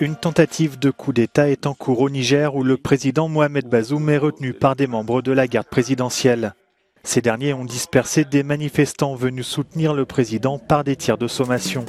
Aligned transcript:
Une 0.00 0.16
tentative 0.16 0.76
de 0.80 0.90
coup 0.90 1.12
d'État 1.12 1.48
est 1.48 1.66
en 1.66 1.74
cours 1.74 2.00
au 2.00 2.10
Niger 2.10 2.56
où 2.56 2.64
le 2.64 2.76
président 2.76 3.28
Mohamed 3.28 3.68
Bazoum 3.68 4.10
est 4.10 4.18
retenu 4.18 4.52
par 4.52 4.74
des 4.74 4.88
membres 4.88 5.22
de 5.22 5.30
la 5.30 5.46
garde 5.46 5.68
présidentielle. 5.68 6.54
Ces 7.04 7.20
derniers 7.20 7.52
ont 7.52 7.64
dispersé 7.64 8.24
des 8.24 8.42
manifestants 8.42 9.14
venus 9.14 9.46
soutenir 9.46 9.94
le 9.94 10.04
président 10.04 10.58
par 10.58 10.82
des 10.82 10.96
tirs 10.96 11.18
de 11.18 11.28
sommation. 11.28 11.84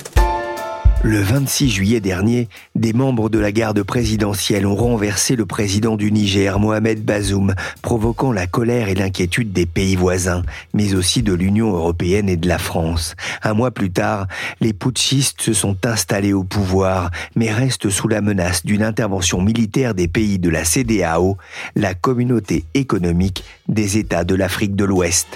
Le 1.08 1.22
26 1.22 1.70
juillet 1.70 2.00
dernier, 2.00 2.50
des 2.74 2.92
membres 2.92 3.30
de 3.30 3.38
la 3.38 3.52
garde 3.52 3.84
présidentielle 3.84 4.66
ont 4.66 4.76
renversé 4.76 5.36
le 5.36 5.46
président 5.46 5.98
du 5.98 6.12
Niger, 6.12 6.58
Mohamed 6.58 7.06
Bazoum, 7.06 7.54
provoquant 7.84 8.32
la 8.32 8.48
colère 8.48 8.90
et 8.90 8.96
l'inquiétude 8.96 9.54
des 9.54 9.68
pays 9.68 9.96
voisins, 9.96 10.42
mais 10.74 10.96
aussi 10.96 11.22
de 11.22 11.32
l'Union 11.32 11.76
européenne 11.76 12.28
et 12.28 12.38
de 12.38 12.48
la 12.48 12.58
France. 12.58 13.14
Un 13.44 13.54
mois 13.54 13.70
plus 13.70 13.92
tard, 13.92 14.26
les 14.62 14.74
putschistes 14.74 15.42
se 15.42 15.54
sont 15.54 15.78
installés 15.86 16.34
au 16.34 16.44
pouvoir, 16.44 17.12
mais 17.36 17.54
restent 17.54 17.92
sous 17.92 18.08
la 18.08 18.22
menace 18.22 18.66
d'une 18.66 18.82
intervention 18.82 19.44
militaire 19.44 19.94
des 19.94 20.08
pays 20.08 20.40
de 20.40 20.50
la 20.50 20.66
CDAO, 20.66 21.38
la 21.76 21.94
communauté 21.94 22.66
économique 22.74 23.44
des 23.68 24.00
États 24.00 24.24
de 24.24 24.34
l'Afrique 24.34 24.76
de 24.76 24.86
l'Ouest. 24.86 25.28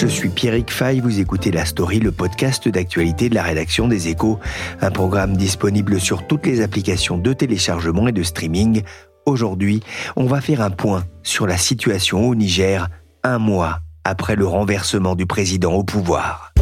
Je 0.00 0.06
suis 0.06 0.28
Pierrick 0.28 0.70
Fay, 0.70 1.00
vous 1.00 1.18
écoutez 1.18 1.50
La 1.50 1.64
Story, 1.64 1.98
le 1.98 2.12
podcast 2.12 2.68
d'actualité 2.68 3.28
de 3.28 3.34
la 3.34 3.42
rédaction 3.42 3.88
des 3.88 4.06
Échos, 4.06 4.38
un 4.80 4.92
programme 4.92 5.36
disponible 5.36 6.00
sur 6.00 6.24
toutes 6.24 6.46
les 6.46 6.60
applications 6.60 7.18
de 7.18 7.32
téléchargement 7.32 8.06
et 8.06 8.12
de 8.12 8.22
streaming. 8.22 8.82
Aujourd'hui, 9.26 9.82
on 10.14 10.26
va 10.26 10.40
faire 10.40 10.60
un 10.62 10.70
point 10.70 11.02
sur 11.24 11.48
la 11.48 11.56
situation 11.56 12.28
au 12.28 12.36
Niger, 12.36 12.86
un 13.24 13.38
mois 13.40 13.80
après 14.04 14.36
le 14.36 14.46
renversement 14.46 15.16
du 15.16 15.26
président 15.26 15.72
au 15.72 15.82
pouvoir. 15.82 16.52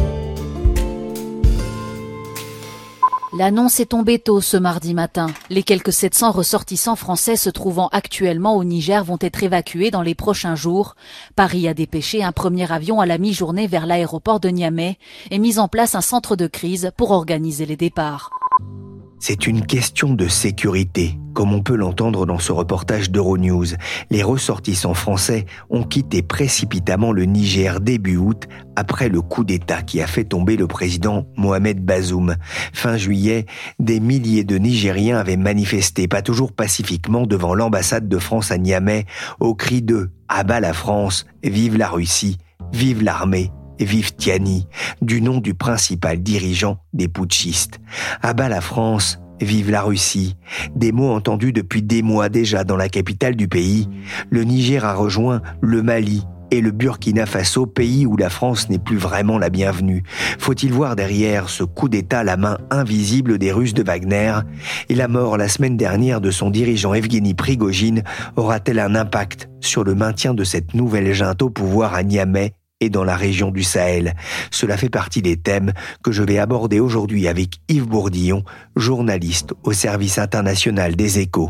L'annonce 3.37 3.79
est 3.79 3.87
tombée 3.91 4.17
tôt 4.17 4.41
ce 4.41 4.57
mardi 4.57 4.95
matin. 4.95 5.27
Les 5.51 5.61
quelques 5.61 5.93
700 5.93 6.31
ressortissants 6.31 6.95
français 6.95 7.35
se 7.35 7.51
trouvant 7.51 7.87
actuellement 7.91 8.55
au 8.55 8.63
Niger 8.63 9.03
vont 9.03 9.19
être 9.21 9.43
évacués 9.43 9.91
dans 9.91 10.01
les 10.01 10.15
prochains 10.15 10.55
jours. 10.55 10.95
Paris 11.35 11.67
a 11.67 11.75
dépêché 11.75 12.23
un 12.23 12.31
premier 12.31 12.71
avion 12.71 12.99
à 12.99 13.05
la 13.05 13.19
mi-journée 13.19 13.67
vers 13.67 13.85
l'aéroport 13.85 14.39
de 14.39 14.49
Niamey 14.49 14.97
et 15.29 15.37
mis 15.37 15.59
en 15.59 15.67
place 15.67 15.93
un 15.93 16.01
centre 16.01 16.35
de 16.35 16.47
crise 16.47 16.89
pour 16.97 17.11
organiser 17.11 17.67
les 17.67 17.77
départs. 17.77 18.31
C'est 19.19 19.47
une 19.47 19.65
question 19.65 20.13
de 20.13 20.27
sécurité, 20.27 21.17
comme 21.33 21.51
on 21.51 21.63
peut 21.63 21.75
l'entendre 21.75 22.27
dans 22.27 22.37
ce 22.37 22.51
reportage 22.51 23.09
d'Euronews. 23.09 23.65
Les 24.11 24.21
ressortissants 24.21 24.93
français 24.93 25.45
ont 25.71 25.83
quitté 25.83 26.21
précipitamment 26.21 27.11
le 27.11 27.25
Niger 27.25 27.79
début 27.79 28.17
août 28.17 28.47
après 28.75 29.09
le 29.09 29.21
coup 29.21 29.43
d'État 29.43 29.81
qui 29.81 30.01
a 30.01 30.07
fait 30.07 30.23
tomber 30.23 30.55
le 30.55 30.67
président 30.67 31.25
Mohamed 31.35 31.83
Bazoum. 31.83 32.35
Fin 32.73 32.95
juillet, 32.95 33.47
des 33.79 33.99
milliers 33.99 34.43
de 34.43 34.57
Nigériens 34.57 35.17
avaient 35.17 35.35
manifesté, 35.35 36.07
pas 36.07 36.21
toujours 36.21 36.53
pacifiquement, 36.53 37.25
devant 37.25 37.55
l'ambassade 37.55 38.07
de 38.07 38.19
France 38.19 38.51
à 38.51 38.59
Niamey, 38.59 39.05
au 39.39 39.55
cri 39.55 39.81
de 39.81 40.11
«Abat 40.29 40.59
la 40.59 40.73
France, 40.73 41.25
vive 41.43 41.75
la 41.75 41.89
Russie, 41.89 42.37
vive 42.71 43.01
l'armée». 43.03 43.51
Vive 43.79 44.15
Tiani, 44.15 44.67
du 45.01 45.21
nom 45.21 45.39
du 45.39 45.53
principal 45.53 46.21
dirigeant 46.21 46.79
des 46.93 47.07
putschistes. 47.07 47.79
À 48.21 48.33
bas 48.33 48.49
la 48.49 48.61
France, 48.61 49.19
vive 49.41 49.69
la 49.69 49.81
Russie. 49.81 50.35
Des 50.75 50.91
mots 50.91 51.11
entendus 51.11 51.53
depuis 51.53 51.81
des 51.81 52.01
mois 52.01 52.29
déjà 52.29 52.63
dans 52.63 52.77
la 52.77 52.89
capitale 52.89 53.35
du 53.35 53.47
pays. 53.47 53.87
Le 54.29 54.43
Niger 54.43 54.83
a 54.85 54.93
rejoint 54.93 55.41
le 55.61 55.83
Mali 55.83 56.23
et 56.49 56.61
le 56.61 56.71
Burkina 56.71 57.25
Faso, 57.25 57.65
pays 57.65 58.05
où 58.05 58.15
la 58.15 58.29
France 58.29 58.69
n'est 58.69 58.79
plus 58.79 58.97
vraiment 58.97 59.37
la 59.37 59.49
bienvenue. 59.49 60.03
Faut-il 60.39 60.71
voir 60.71 60.95
derrière 60.95 61.49
ce 61.49 61.63
coup 61.63 61.89
d'État 61.89 62.23
la 62.23 62.37
main 62.37 62.57
invisible 62.71 63.37
des 63.37 63.51
Russes 63.51 63.73
de 63.73 63.83
Wagner? 63.83 64.33
Et 64.89 64.95
la 64.95 65.07
mort 65.07 65.37
la 65.37 65.49
semaine 65.49 65.77
dernière 65.77 66.21
de 66.21 66.31
son 66.31 66.49
dirigeant 66.49 66.93
Evgeny 66.93 67.33
Prigogine 67.33 68.03
aura-t-elle 68.37 68.79
un 68.79 68.95
impact 68.95 69.49
sur 69.59 69.83
le 69.83 69.93
maintien 69.93 70.33
de 70.33 70.43
cette 70.45 70.73
nouvelle 70.73 71.13
junte 71.13 71.41
au 71.41 71.49
pouvoir 71.49 71.93
à 71.93 72.03
Niamey? 72.03 72.53
Et 72.79 72.89
dans 72.89 73.03
la 73.03 73.15
région 73.15 73.51
du 73.51 73.63
Sahel. 73.63 74.15
Cela 74.51 74.77
fait 74.77 74.89
partie 74.89 75.21
des 75.21 75.37
thèmes 75.37 75.73
que 76.03 76.11
je 76.11 76.23
vais 76.23 76.37
aborder 76.37 76.79
aujourd'hui 76.79 77.27
avec 77.27 77.55
Yves 77.69 77.87
Bourdillon, 77.87 78.43
journaliste 78.75 79.53
au 79.63 79.73
service 79.73 80.19
international 80.19 80.95
des 80.95 81.19
échos. 81.19 81.49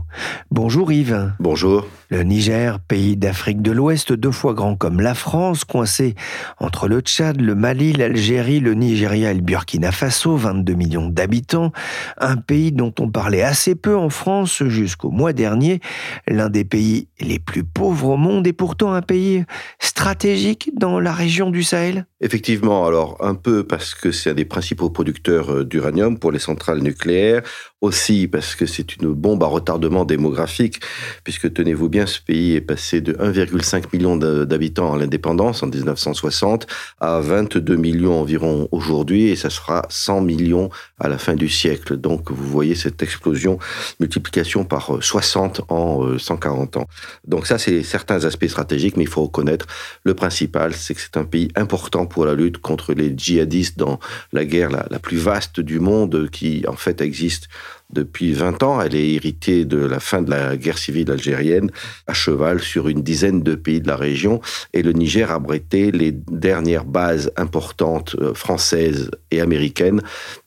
Bonjour 0.52 0.92
Yves. 0.92 1.34
Bonjour. 1.40 1.86
Le 2.10 2.24
Niger, 2.24 2.80
pays 2.80 3.18
d'Afrique 3.18 3.62
de 3.62 3.72
l'Ouest, 3.72 4.14
deux 4.14 4.32
fois 4.32 4.54
grand 4.54 4.78
comme 4.78 5.02
la 5.02 5.14
France, 5.14 5.66
coincé 5.66 6.16
entre 6.58 6.88
le 6.88 7.02
Tchad, 7.02 7.42
le 7.42 7.54
Mali, 7.54 7.92
l'Algérie, 7.92 8.62
le 8.62 8.76
Nigeria 8.76 9.32
et 9.32 9.34
le 9.34 9.42
Burkina 9.42 9.92
Faso, 9.92 10.38
22 10.38 10.74
millions 10.74 11.10
d'habitants, 11.10 11.74
un 12.18 12.38
pays 12.38 12.72
dont 12.72 12.94
on 13.00 13.10
parlait 13.10 13.44
assez 13.44 13.76
peu 13.76 13.98
en 13.98 14.10
France 14.10 14.64
jusqu'au 14.68 15.12
mois 15.12 15.34
dernier, 15.34 15.82
l'un 16.30 16.50
des 16.50 16.64
pays 16.64 17.10
les 17.20 17.40
plus 17.40 17.66
pauvres 17.66 18.12
au 18.12 18.18
monde 18.18 18.48
et 18.48 18.54
pourtant 18.54 18.94
un 18.94 19.02
pays 19.02 19.44
stratégique 19.80 20.72
dans 20.78 21.02
la 21.02 21.17
région 21.18 21.50
du 21.50 21.64
Sahel? 21.64 22.06
Effectivement, 22.22 22.88
alors 22.88 23.18
un 23.20 23.36
peu 23.36 23.66
parce 23.66 23.94
que 23.94 24.12
c'est 24.12 24.30
un 24.30 24.34
des 24.34 24.46
principaux 24.46 24.90
producteurs 24.90 25.52
euh, 25.52 25.66
d'uranium 25.66 26.18
pour 26.18 26.32
les 26.32 26.40
centrales 26.40 26.80
nucléaires, 26.80 27.44
aussi 27.82 28.28
parce 28.28 28.56
que 28.56 28.66
c'est 28.66 28.96
une 28.96 29.14
bombe 29.14 29.44
à 29.44 29.48
retardement 29.48 30.06
démographique, 30.06 30.80
puisque 31.24 31.54
tenez-vous 31.54 31.90
bien, 31.90 32.06
ce 32.06 32.20
pays 32.22 32.56
est 32.56 32.62
passé 32.62 33.02
de 33.02 33.14
1,5 33.14 33.86
million 33.94 34.16
d'habitants 34.18 34.94
à 34.94 34.98
l'indépendance 34.98 35.62
en 35.62 35.68
1960 35.68 36.66
à 37.00 37.20
22 37.20 37.76
millions 37.76 38.20
environ 38.20 38.68
aujourd'hui, 38.72 39.30
et 39.30 39.36
ça 39.36 39.50
sera 39.50 39.86
100 39.90 40.22
millions 40.22 40.70
à 41.00 41.08
la 41.08 41.18
fin 41.18 41.36
du 41.36 41.50
siècle. 41.50 41.98
Donc 41.98 42.32
vous 42.32 42.48
voyez 42.48 42.76
cette 42.76 43.04
explosion, 43.04 43.60
multiplication 44.00 44.64
par 44.64 44.98
60 45.02 45.60
euh, 45.60 45.64
en 45.70 46.18
140 46.18 46.78
euh, 46.78 46.80
ans. 46.80 46.88
Donc 47.28 47.48
ça, 47.48 47.58
c'est 47.58 47.84
certains 47.84 48.26
aspects 48.26 48.48
stratégiques, 48.48 48.98
mais 48.98 49.04
il 49.04 49.10
faut 49.10 49.24
reconnaître 49.24 49.68
le 50.04 50.14
principal, 50.14 50.74
c'est 50.74 50.94
que 50.94 51.02
c'est 51.08 51.20
un 51.20 51.26
pays 51.26 51.48
important 51.56 52.06
pour 52.06 52.26
la 52.26 52.34
lutte 52.34 52.58
contre 52.58 52.94
les 52.94 53.14
djihadistes 53.16 53.80
dans 53.80 54.00
la 54.34 54.44
guerre 54.44 54.70
la, 54.70 55.00
plus 55.00 55.18
vaste 55.18 55.62
du 55.62 55.80
monde 55.80 56.30
qui 56.30 56.66
en 56.68 56.76
fait 56.76 57.00
existe 57.00 57.48
depuis 57.92 58.34
20 58.34 58.64
ans. 58.64 58.82
Elle 58.82 58.96
est 58.96 59.14
héritée 59.14 59.66
de 59.66 59.78
la 59.78 60.00
fin 60.00 60.22
de 60.22 60.30
la 60.30 60.58
guerre 60.58 60.78
civile 60.78 61.12
algérienne, 61.12 61.72
à 62.08 62.14
cheval 62.14 62.62
sur 62.62 62.88
une 62.88 63.02
dizaine 63.02 63.42
de 63.44 63.56
pays 63.56 63.82
de 63.82 63.88
la 63.88 63.96
région. 63.96 64.42
Et 64.74 64.84
le 64.84 64.92
Niger 64.94 65.32
a 65.32 65.36
abrité 65.36 65.92
les 65.92 66.12
dernières 66.12 66.86
bases 66.86 67.32
importantes 67.38 68.16
euh, 68.20 68.34
françaises 68.34 69.12
et 69.32 69.42
américaines 69.42 70.02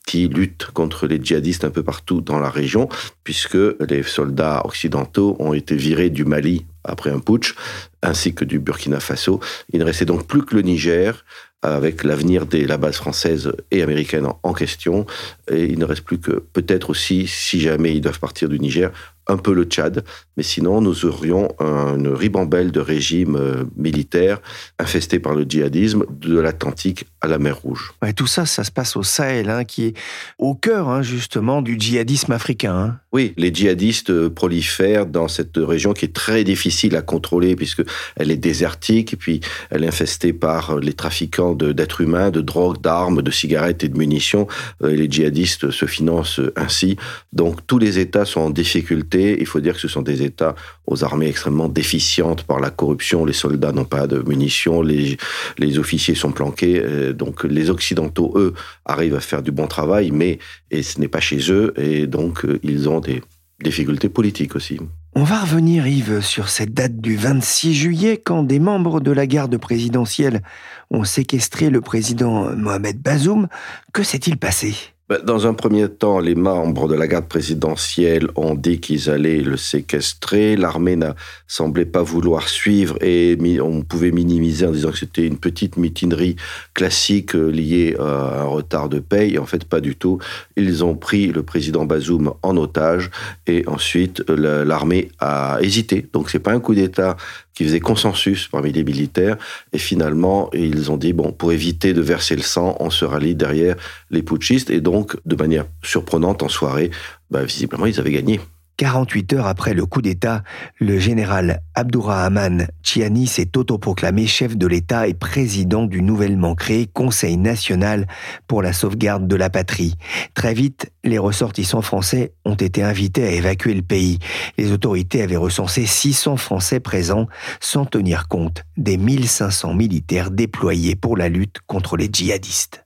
qui 0.05 0.27
luttent 0.27 0.67
contre 0.73 1.07
les 1.07 1.23
djihadistes 1.23 1.63
un 1.63 1.69
peu 1.69 1.83
partout 1.83 2.21
dans 2.21 2.39
la 2.39 2.49
région, 2.49 2.89
puisque 3.23 3.57
les 3.87 4.03
soldats 4.03 4.61
occidentaux 4.65 5.35
ont 5.39 5.53
été 5.53 5.75
virés 5.75 6.09
du 6.09 6.25
Mali 6.25 6.65
après 6.83 7.11
un 7.11 7.19
putsch, 7.19 7.55
ainsi 8.01 8.33
que 8.33 8.43
du 8.43 8.59
Burkina 8.59 8.99
Faso. 8.99 9.39
Il 9.71 9.79
ne 9.79 9.85
restait 9.85 10.05
donc 10.05 10.25
plus 10.25 10.43
que 10.43 10.55
le 10.55 10.63
Niger, 10.63 11.23
avec 11.61 12.03
l'avenir 12.03 12.45
de 12.45 12.65
la 12.65 12.77
base 12.77 12.95
française 12.95 13.53
et 13.69 13.81
américaine 13.81 14.27
en 14.43 14.53
question. 14.53 15.05
Et 15.49 15.65
il 15.65 15.79
ne 15.79 15.85
reste 15.85 16.03
plus 16.03 16.19
que 16.19 16.43
peut-être 16.53 16.89
aussi, 16.89 17.27
si 17.27 17.59
jamais 17.59 17.95
ils 17.95 18.01
doivent 18.01 18.19
partir 18.19 18.49
du 18.49 18.59
Niger, 18.59 18.91
un 19.31 19.37
peu 19.37 19.53
le 19.53 19.63
Tchad, 19.63 20.03
mais 20.37 20.43
sinon 20.43 20.81
nous 20.81 21.05
aurions 21.05 21.47
une 21.59 22.09
ribambelle 22.09 22.71
de 22.71 22.79
régimes 22.79 23.35
euh, 23.35 23.63
militaires 23.75 24.39
infestés 24.79 25.19
par 25.19 25.33
le 25.33 25.43
djihadisme 25.43 26.05
de 26.09 26.39
l'Atlantique 26.39 27.05
à 27.21 27.27
la 27.27 27.37
mer 27.37 27.57
Rouge. 27.57 27.93
Ouais, 28.01 28.13
tout 28.13 28.27
ça, 28.27 28.45
ça 28.45 28.63
se 28.63 28.71
passe 28.71 28.95
au 28.95 29.03
Sahel, 29.03 29.49
hein, 29.49 29.63
qui 29.63 29.85
est 29.85 29.93
au 30.37 30.55
cœur 30.55 30.89
hein, 30.89 31.01
justement 31.01 31.61
du 31.61 31.79
djihadisme 31.79 32.31
africain. 32.31 32.75
Hein. 32.75 32.99
Oui, 33.11 33.33
les 33.37 33.53
djihadistes 33.53 34.09
euh, 34.09 34.29
prolifèrent 34.29 35.05
dans 35.05 35.27
cette 35.27 35.57
région 35.57 35.93
qui 35.93 36.05
est 36.05 36.13
très 36.13 36.43
difficile 36.43 36.95
à 36.95 37.01
contrôler 37.01 37.55
puisque 37.55 37.83
elle 38.15 38.31
est 38.31 38.37
désertique, 38.37 39.13
et 39.13 39.17
puis 39.17 39.41
elle 39.69 39.83
est 39.83 39.87
infestée 39.87 40.33
par 40.33 40.77
les 40.77 40.93
trafiquants 40.93 41.53
d'êtres 41.53 42.01
humains, 42.01 42.31
de 42.31 42.41
drogue, 42.41 42.81
d'armes, 42.81 43.21
de 43.21 43.31
cigarettes 43.31 43.83
et 43.83 43.89
de 43.89 43.97
munitions. 43.97 44.47
Euh, 44.83 44.95
les 44.95 45.09
djihadistes 45.09 45.71
se 45.71 45.85
financent 45.85 46.41
ainsi. 46.55 46.97
Donc 47.33 47.65
tous 47.67 47.77
les 47.77 47.99
États 47.99 48.25
sont 48.25 48.41
en 48.41 48.49
difficulté 48.49 49.20
il 49.39 49.45
faut 49.45 49.59
dire 49.59 49.73
que 49.75 49.79
ce 49.79 49.87
sont 49.87 50.01
des 50.01 50.23
États 50.23 50.55
aux 50.87 51.03
armées 51.03 51.27
extrêmement 51.27 51.69
déficientes 51.69 52.43
par 52.43 52.59
la 52.59 52.69
corruption. 52.69 53.25
Les 53.25 53.33
soldats 53.33 53.71
n'ont 53.71 53.85
pas 53.85 54.07
de 54.07 54.19
munitions, 54.27 54.81
les, 54.81 55.17
les 55.57 55.79
officiers 55.79 56.15
sont 56.15 56.31
planqués. 56.31 56.81
Euh, 56.83 57.13
donc 57.13 57.43
les 57.43 57.69
Occidentaux, 57.69 58.33
eux, 58.35 58.53
arrivent 58.85 59.15
à 59.15 59.19
faire 59.19 59.41
du 59.41 59.51
bon 59.51 59.67
travail, 59.67 60.11
mais 60.11 60.39
et 60.69 60.83
ce 60.83 60.99
n'est 60.99 61.07
pas 61.07 61.19
chez 61.19 61.51
eux, 61.51 61.73
et 61.77 62.07
donc 62.07 62.45
euh, 62.45 62.59
ils 62.63 62.89
ont 62.89 62.99
des 62.99 63.21
difficultés 63.63 64.09
politiques 64.09 64.55
aussi. 64.55 64.79
On 65.13 65.23
va 65.23 65.41
revenir, 65.41 65.87
Yves, 65.87 66.21
sur 66.21 66.49
cette 66.49 66.73
date 66.73 67.01
du 67.01 67.17
26 67.17 67.73
juillet, 67.73 68.21
quand 68.23 68.43
des 68.43 68.59
membres 68.59 69.01
de 69.01 69.11
la 69.11 69.27
garde 69.27 69.57
présidentielle 69.57 70.41
ont 70.89 71.03
séquestré 71.03 71.69
le 71.69 71.81
président 71.81 72.55
Mohamed 72.55 73.01
Bazoum. 73.01 73.47
Que 73.93 74.03
s'est-il 74.03 74.37
passé? 74.37 74.90
Dans 75.19 75.47
un 75.47 75.53
premier 75.53 75.89
temps, 75.89 76.19
les 76.19 76.35
membres 76.35 76.87
de 76.87 76.95
la 76.95 77.07
garde 77.07 77.27
présidentielle 77.27 78.27
ont 78.35 78.55
dit 78.55 78.79
qu'ils 78.79 79.09
allaient 79.09 79.41
le 79.41 79.57
séquestrer. 79.57 80.55
L'armée 80.55 80.95
n'a 80.95 81.15
semblé 81.47 81.85
pas 81.85 82.03
vouloir 82.03 82.47
suivre 82.47 82.97
et 83.01 83.37
on 83.61 83.81
pouvait 83.81 84.11
minimiser 84.11 84.65
en 84.65 84.71
disant 84.71 84.91
que 84.91 84.97
c'était 84.97 85.27
une 85.27 85.37
petite 85.37 85.77
mutinerie 85.77 86.35
classique 86.73 87.35
euh, 87.35 87.49
liée 87.49 87.95
à 87.99 88.41
un 88.41 88.45
retard 88.45 88.89
de 88.89 88.99
paye. 88.99 89.37
En 89.37 89.45
fait, 89.45 89.65
pas 89.65 89.81
du 89.81 89.95
tout. 89.95 90.19
Ils 90.55 90.83
ont 90.83 90.95
pris 90.95 91.27
le 91.27 91.43
président 91.43 91.85
Bazoum 91.85 92.33
en 92.41 92.57
otage 92.57 93.09
et 93.47 93.63
ensuite 93.67 94.23
l'armée 94.29 95.09
a 95.19 95.57
hésité. 95.61 96.05
Donc 96.13 96.29
c'est 96.29 96.39
pas 96.39 96.51
un 96.51 96.59
coup 96.59 96.75
d'État 96.75 97.17
qui 97.53 97.63
faisait 97.65 97.79
consensus 97.79 98.47
parmi 98.47 98.71
les 98.71 98.83
militaires. 98.83 99.37
Et 99.73 99.77
finalement, 99.77 100.49
ils 100.53 100.91
ont 100.91 100.97
dit, 100.97 101.13
bon, 101.13 101.31
pour 101.31 101.51
éviter 101.51 101.93
de 101.93 102.01
verser 102.01 102.35
le 102.35 102.41
sang, 102.41 102.75
on 102.79 102.89
se 102.89 103.05
rallie 103.05 103.35
derrière 103.35 103.75
les 104.09 104.23
putschistes. 104.23 104.69
Et 104.69 104.81
donc, 104.81 105.17
de 105.25 105.35
manière 105.35 105.65
surprenante, 105.83 106.43
en 106.43 106.49
soirée, 106.49 106.91
bah, 107.29 107.43
visiblement, 107.43 107.85
ils 107.85 107.99
avaient 107.99 108.11
gagné. 108.11 108.39
48 108.77 109.33
heures 109.33 109.47
après 109.47 109.73
le 109.73 109.85
coup 109.85 110.01
d'État, 110.01 110.43
le 110.79 110.97
général 110.97 111.61
Abdourahman 111.75 112.67
Chiani 112.83 113.27
s'est 113.27 113.57
autoproclamé 113.57 114.25
chef 114.27 114.57
de 114.57 114.67
l'État 114.67 115.07
et 115.07 115.13
président 115.13 115.85
du 115.85 116.01
nouvellement 116.01 116.55
créé 116.55 116.87
Conseil 116.87 117.37
national 117.37 118.07
pour 118.47 118.61
la 118.61 118.73
sauvegarde 118.73 119.27
de 119.27 119.35
la 119.35 119.49
patrie. 119.49 119.95
Très 120.33 120.53
vite, 120.53 120.91
les 121.03 121.17
ressortissants 121.17 121.81
français 121.81 122.33
ont 122.45 122.55
été 122.55 122.83
invités 122.83 123.23
à 123.23 123.31
évacuer 123.31 123.73
le 123.73 123.81
pays. 123.81 124.19
Les 124.57 124.71
autorités 124.71 125.21
avaient 125.21 125.35
recensé 125.37 125.85
600 125.85 126.37
Français 126.37 126.79
présents 126.79 127.27
sans 127.59 127.85
tenir 127.85 128.27
compte 128.27 128.63
des 128.77 128.97
1500 128.97 129.73
militaires 129.73 130.31
déployés 130.31 130.95
pour 130.95 131.17
la 131.17 131.29
lutte 131.29 131.57
contre 131.67 131.97
les 131.97 132.09
djihadistes. 132.11 132.83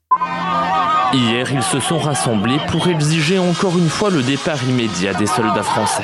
Hier, 1.16 1.50
ils 1.50 1.64
se 1.64 1.80
sont 1.80 1.98
rassemblés 1.98 2.58
pour 2.68 2.90
exiger 2.90 3.40
encore 3.40 3.78
une 3.78 3.88
fois 3.88 4.10
le 4.10 4.22
départ 4.22 4.62
immédiat 4.66 5.14
des 5.14 5.28
soldats 5.28 5.64
français. 5.64 6.04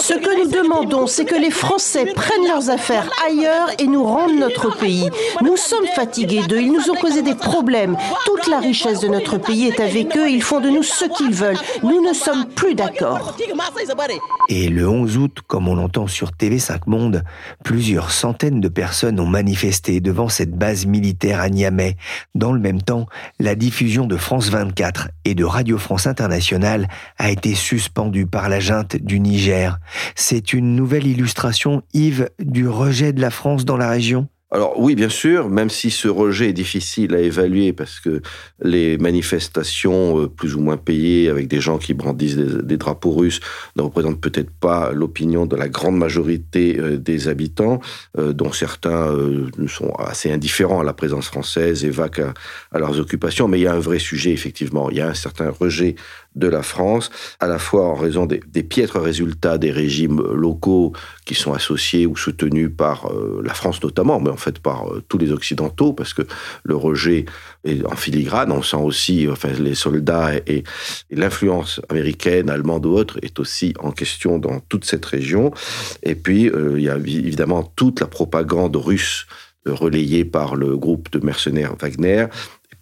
Ce 0.00 0.14
que 0.14 0.42
nous 0.44 0.50
demandons, 0.50 1.06
c'est 1.06 1.24
que 1.24 1.34
les 1.34 1.50
Français 1.50 2.06
prennent 2.14 2.46
leurs 2.48 2.70
affaires 2.70 3.10
ailleurs 3.28 3.68
et 3.78 3.86
nous 3.86 4.04
rendent 4.04 4.38
notre 4.38 4.76
pays. 4.78 5.08
Nous 5.42 5.56
sommes 5.56 5.86
fatigués 5.94 6.42
d'eux, 6.48 6.60
ils 6.60 6.72
nous 6.72 6.90
ont 6.90 6.94
causé 6.94 7.22
des 7.22 7.34
problèmes. 7.34 7.96
Toute 8.24 8.46
la 8.46 8.60
richesse 8.60 9.00
de 9.00 9.08
notre 9.08 9.38
pays 9.38 9.66
est 9.66 9.80
avec 9.80 10.16
eux, 10.16 10.28
ils 10.30 10.42
font 10.42 10.60
de 10.60 10.70
nous 10.70 10.82
ce 10.82 11.04
qu'ils 11.16 11.34
veulent. 11.34 11.58
Nous 11.82 12.00
ne 12.06 12.12
sommes 12.12 12.46
plus 12.46 12.74
d'accord. 12.74 13.36
Et 14.48 14.68
le 14.68 14.88
11 14.88 15.16
août, 15.18 15.38
comme 15.46 15.68
on 15.68 15.74
l'entend 15.74 16.06
sur 16.06 16.30
TV5 16.30 16.80
Monde, 16.86 17.22
plusieurs 17.64 18.10
centaines 18.10 18.60
de 18.60 18.68
personnes 18.68 19.20
ont 19.20 19.26
manifesté 19.26 20.00
devant 20.00 20.28
cette 20.28 20.52
base 20.52 20.86
militaire 20.86 21.40
à 21.40 21.48
Niamey. 21.48 21.96
Dans 22.34 22.52
le 22.52 22.60
même 22.60 22.82
temps, 22.82 23.06
la 23.38 23.54
diffusion 23.54 24.06
de 24.06 24.16
France 24.16 24.48
24 24.48 25.08
et 25.24 25.34
de 25.34 25.44
Radio 25.44 25.78
France 25.78 26.06
Internationale 26.06 26.88
a 27.18 27.30
été 27.30 27.54
suspendue 27.54 28.26
par 28.26 28.48
la 28.48 28.60
junte 28.60 28.96
du 28.96 29.20
Niger 29.20 29.39
c'est 30.14 30.52
une 30.52 30.74
nouvelle 30.74 31.06
illustration, 31.06 31.82
Yves, 31.92 32.30
du 32.38 32.68
rejet 32.68 33.12
de 33.12 33.20
la 33.20 33.30
France 33.30 33.64
dans 33.64 33.76
la 33.76 33.88
région? 33.88 34.28
Alors 34.52 34.80
oui, 34.80 34.96
bien 34.96 35.08
sûr, 35.08 35.48
même 35.48 35.70
si 35.70 35.92
ce 35.92 36.08
rejet 36.08 36.48
est 36.48 36.52
difficile 36.52 37.14
à 37.14 37.20
évaluer 37.20 37.72
parce 37.72 38.00
que 38.00 38.20
les 38.60 38.98
manifestations 38.98 40.22
euh, 40.22 40.26
plus 40.26 40.56
ou 40.56 40.60
moins 40.60 40.76
payées 40.76 41.28
avec 41.28 41.46
des 41.46 41.60
gens 41.60 41.78
qui 41.78 41.94
brandissent 41.94 42.36
des, 42.36 42.76
drapeaux 42.76 43.12
russes 43.12 43.38
ne 43.76 43.82
représentent 43.82 44.20
peut-être 44.20 44.50
pas 44.50 44.90
l'opinion 44.90 45.46
de 45.46 45.54
la 45.54 45.68
grande 45.68 45.96
majorité 45.96 46.80
euh, 46.80 46.96
des 46.96 47.28
habitants, 47.28 47.80
euh, 48.18 48.32
dont 48.32 48.50
certains 48.50 49.16
sont 49.68 49.92
assez 49.92 50.32
indifférents 50.32 50.80
à 50.80 50.84
la 50.84 50.94
présence 50.94 51.26
française 51.26 51.84
et 51.84 51.90
vaquent 51.90 52.32
à, 52.72 52.78
leurs 52.80 52.98
occupations. 52.98 53.46
Mais 53.46 53.60
il 53.60 53.62
y 53.62 53.68
a 53.68 53.74
un 53.74 53.78
vrai 53.78 54.00
sujet, 54.00 54.32
effectivement. 54.32 54.90
Il 54.90 54.96
y 54.96 55.00
a 55.00 55.08
un 55.08 55.14
certain 55.14 55.50
rejet 55.50 55.94
de 56.36 56.46
la 56.46 56.62
France, 56.62 57.10
à 57.40 57.48
la 57.48 57.58
fois 57.58 57.86
en 57.86 57.94
raison 57.94 58.24
des, 58.26 58.62
piètres 58.62 59.00
résultats 59.00 59.58
des 59.58 59.72
régimes 59.72 60.20
locaux 60.20 60.92
qui 61.24 61.34
sont 61.34 61.52
associés 61.52 62.06
ou 62.06 62.16
soutenus 62.16 62.70
par 62.74 63.06
euh, 63.06 63.42
la 63.44 63.52
France 63.52 63.82
notamment, 63.82 64.20
mais 64.20 64.30
en 64.30 64.36
fait 64.36 64.60
par 64.60 64.92
euh, 64.92 65.02
tous 65.08 65.18
les 65.18 65.32
Occidentaux, 65.32 65.92
parce 65.92 66.14
que 66.14 66.22
le 66.62 66.76
rejet 66.76 67.24
est 67.64 67.84
en 67.84 67.96
filigrane. 67.96 68.52
On 68.52 68.62
sent 68.62 68.76
aussi, 68.76 69.26
enfin, 69.28 69.48
les 69.58 69.74
soldats 69.74 70.36
et, 70.46 70.62
l'influence 71.10 71.80
américaine, 71.88 72.48
allemande 72.48 72.86
ou 72.86 72.90
autre 72.90 73.18
est 73.22 73.38
aussi 73.40 73.74
en 73.80 73.90
question 73.90 74.38
dans 74.38 74.60
toute 74.60 74.84
cette 74.84 75.04
région. 75.04 75.52
Et 76.02 76.14
puis, 76.14 76.48
euh, 76.48 76.74
il 76.76 76.84
y 76.84 76.88
a 76.88 76.96
évidemment 76.96 77.64
toute 77.64 78.00
la 78.00 78.06
propagande 78.06 78.76
russe 78.76 79.26
relayée 79.66 80.24
par 80.24 80.56
le 80.56 80.76
groupe 80.76 81.10
de 81.10 81.24
mercenaires 81.24 81.74
Wagner, 81.80 82.26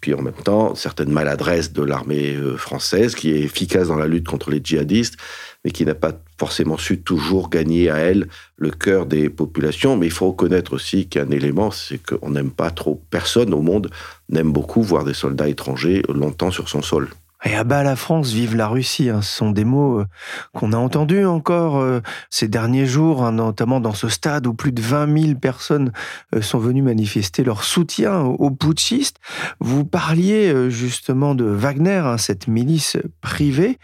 puis 0.01 0.13
en 0.13 0.21
même 0.21 0.33
temps 0.33 0.75
certaines 0.75 1.11
maladresses 1.11 1.73
de 1.73 1.83
l'armée 1.83 2.35
euh, 2.35 2.57
française 2.57 3.15
qui 3.15 3.31
est 3.31 3.39
efficace 3.39 3.87
dans 3.87 3.95
la 3.95 4.07
lutte 4.07 4.27
contre 4.27 4.49
les 4.51 4.61
djihadistes, 4.63 5.17
mais 5.63 5.71
qui 5.71 5.85
n'a 5.85 5.95
pas 5.95 6.13
forcément 6.37 6.77
su 6.77 7.01
toujours 7.01 7.49
gagner 7.49 7.89
à 7.89 7.97
elle 7.97 8.27
le 8.57 8.71
cœur 8.71 9.05
des 9.05 9.29
populations. 9.29 9.97
Mais 9.97 10.07
il 10.07 10.11
faut 10.11 10.27
reconnaître 10.27 10.73
aussi 10.73 11.07
qu'il 11.07 11.21
y 11.21 11.23
a 11.23 11.27
un 11.27 11.31
élément, 11.31 11.71
c'est 11.71 11.99
qu'on 12.01 12.31
n'aime 12.31 12.51
pas 12.51 12.71
trop, 12.71 13.01
personne 13.09 13.53
au 13.53 13.61
monde 13.61 13.89
n'aime 14.29 14.51
beaucoup 14.51 14.81
voir 14.81 15.03
des 15.03 15.13
soldats 15.13 15.49
étrangers 15.49 16.03
longtemps 16.09 16.51
sur 16.51 16.69
son 16.69 16.81
sol. 16.81 17.09
Et 17.45 17.55
à 17.55 17.63
bas 17.63 17.83
la 17.83 17.95
France, 17.95 18.33
vive 18.33 18.57
la 18.57 18.67
Russie, 18.67 19.09
hein. 19.09 19.21
ce 19.21 19.37
sont 19.37 19.51
des 19.51 19.63
mots 19.63 19.99
euh, 20.01 20.05
qu'on 20.53 20.73
a 20.73 20.77
entendus 20.77 21.25
encore 21.25 21.77
euh, 21.77 22.01
ces 22.29 22.49
derniers 22.49 22.85
jours, 22.85 23.23
hein, 23.23 23.31
notamment 23.31 23.79
dans 23.79 23.93
ce 23.93 24.09
stade 24.09 24.45
où 24.45 24.53
plus 24.53 24.73
de 24.73 24.81
20 24.81 25.17
000 25.17 25.39
personnes 25.39 25.93
euh, 26.35 26.41
sont 26.41 26.59
venues 26.59 26.81
manifester 26.81 27.45
leur 27.45 27.63
soutien 27.63 28.19
aux 28.19 28.51
putschistes. 28.51 29.17
Vous 29.61 29.85
parliez 29.85 30.69
justement 30.69 31.33
de 31.33 31.45
Wagner, 31.45 32.01
hein, 32.05 32.17
cette 32.17 32.49
milice 32.49 32.97
privée. 33.21 33.77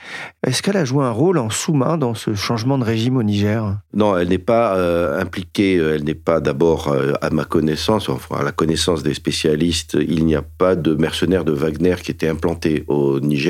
Est-ce 0.45 0.61
qu'elle 0.61 0.77
a 0.77 0.83
joué 0.83 1.05
un 1.05 1.11
rôle 1.11 1.37
en 1.37 1.49
sous-main 1.49 1.97
dans 1.97 2.13
ce 2.13 2.33
changement 2.33 2.77
de 2.77 2.83
régime 2.83 3.15
au 3.15 3.23
Niger 3.23 3.77
Non, 3.93 4.17
elle 4.17 4.29
n'est 4.29 4.37
pas 4.37 4.75
impliquée, 5.17 5.75
elle 5.75 6.03
n'est 6.03 6.13
pas 6.13 6.41
d'abord, 6.41 6.95
à 7.21 7.29
ma 7.29 7.45
connaissance, 7.45 8.09
enfin 8.09 8.37
à 8.37 8.43
la 8.43 8.51
connaissance 8.51 9.03
des 9.03 9.13
spécialistes, 9.13 9.97
il 9.99 10.25
n'y 10.25 10.35
a 10.35 10.41
pas 10.41 10.75
de 10.75 10.93
mercenaires 10.95 11.45
de 11.45 11.53
Wagner 11.53 11.95
qui 12.03 12.11
étaient 12.11 12.27
implantés 12.27 12.83
au 12.87 13.19
Niger 13.19 13.44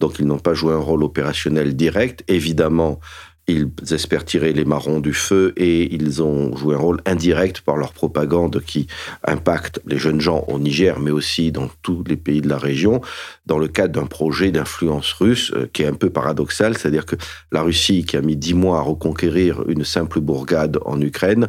donc 0.00 0.18
ils 0.18 0.26
n'ont 0.26 0.38
pas 0.38 0.54
joué 0.54 0.72
un 0.74 0.78
rôle 0.78 1.02
opérationnel 1.02 1.76
direct. 1.76 2.24
Évidemment, 2.28 3.00
ils 3.48 3.70
espèrent 3.90 4.24
tirer 4.24 4.52
les 4.52 4.64
marrons 4.64 5.00
du 5.00 5.14
feu 5.14 5.52
et 5.56 5.94
ils 5.94 6.22
ont 6.22 6.54
joué 6.56 6.74
un 6.74 6.78
rôle 6.78 7.00
indirect 7.06 7.62
par 7.62 7.76
leur 7.76 7.92
propagande 7.92 8.62
qui 8.64 8.86
impacte 9.24 9.80
les 9.86 9.98
jeunes 9.98 10.20
gens 10.20 10.44
au 10.48 10.58
Niger, 10.58 11.00
mais 11.00 11.10
aussi 11.10 11.50
dans 11.50 11.68
tous 11.82 12.04
les 12.06 12.16
pays 12.16 12.40
de 12.42 12.48
la 12.48 12.58
région, 12.58 13.00
dans 13.46 13.58
le 13.58 13.68
cadre 13.68 14.00
d'un 14.00 14.06
projet 14.06 14.50
d'influence 14.50 15.12
russe 15.12 15.52
euh, 15.54 15.68
qui 15.72 15.82
est 15.82 15.86
un 15.86 15.94
peu 15.94 16.10
paradoxal, 16.10 16.76
c'est-à-dire 16.76 17.06
que 17.06 17.16
la 17.50 17.62
Russie, 17.62 18.04
qui 18.04 18.16
a 18.16 18.20
mis 18.20 18.36
dix 18.36 18.54
mois 18.54 18.78
à 18.78 18.82
reconquérir 18.82 19.64
une 19.68 19.84
simple 19.84 20.20
bourgade 20.20 20.78
en 20.84 21.00
Ukraine, 21.00 21.48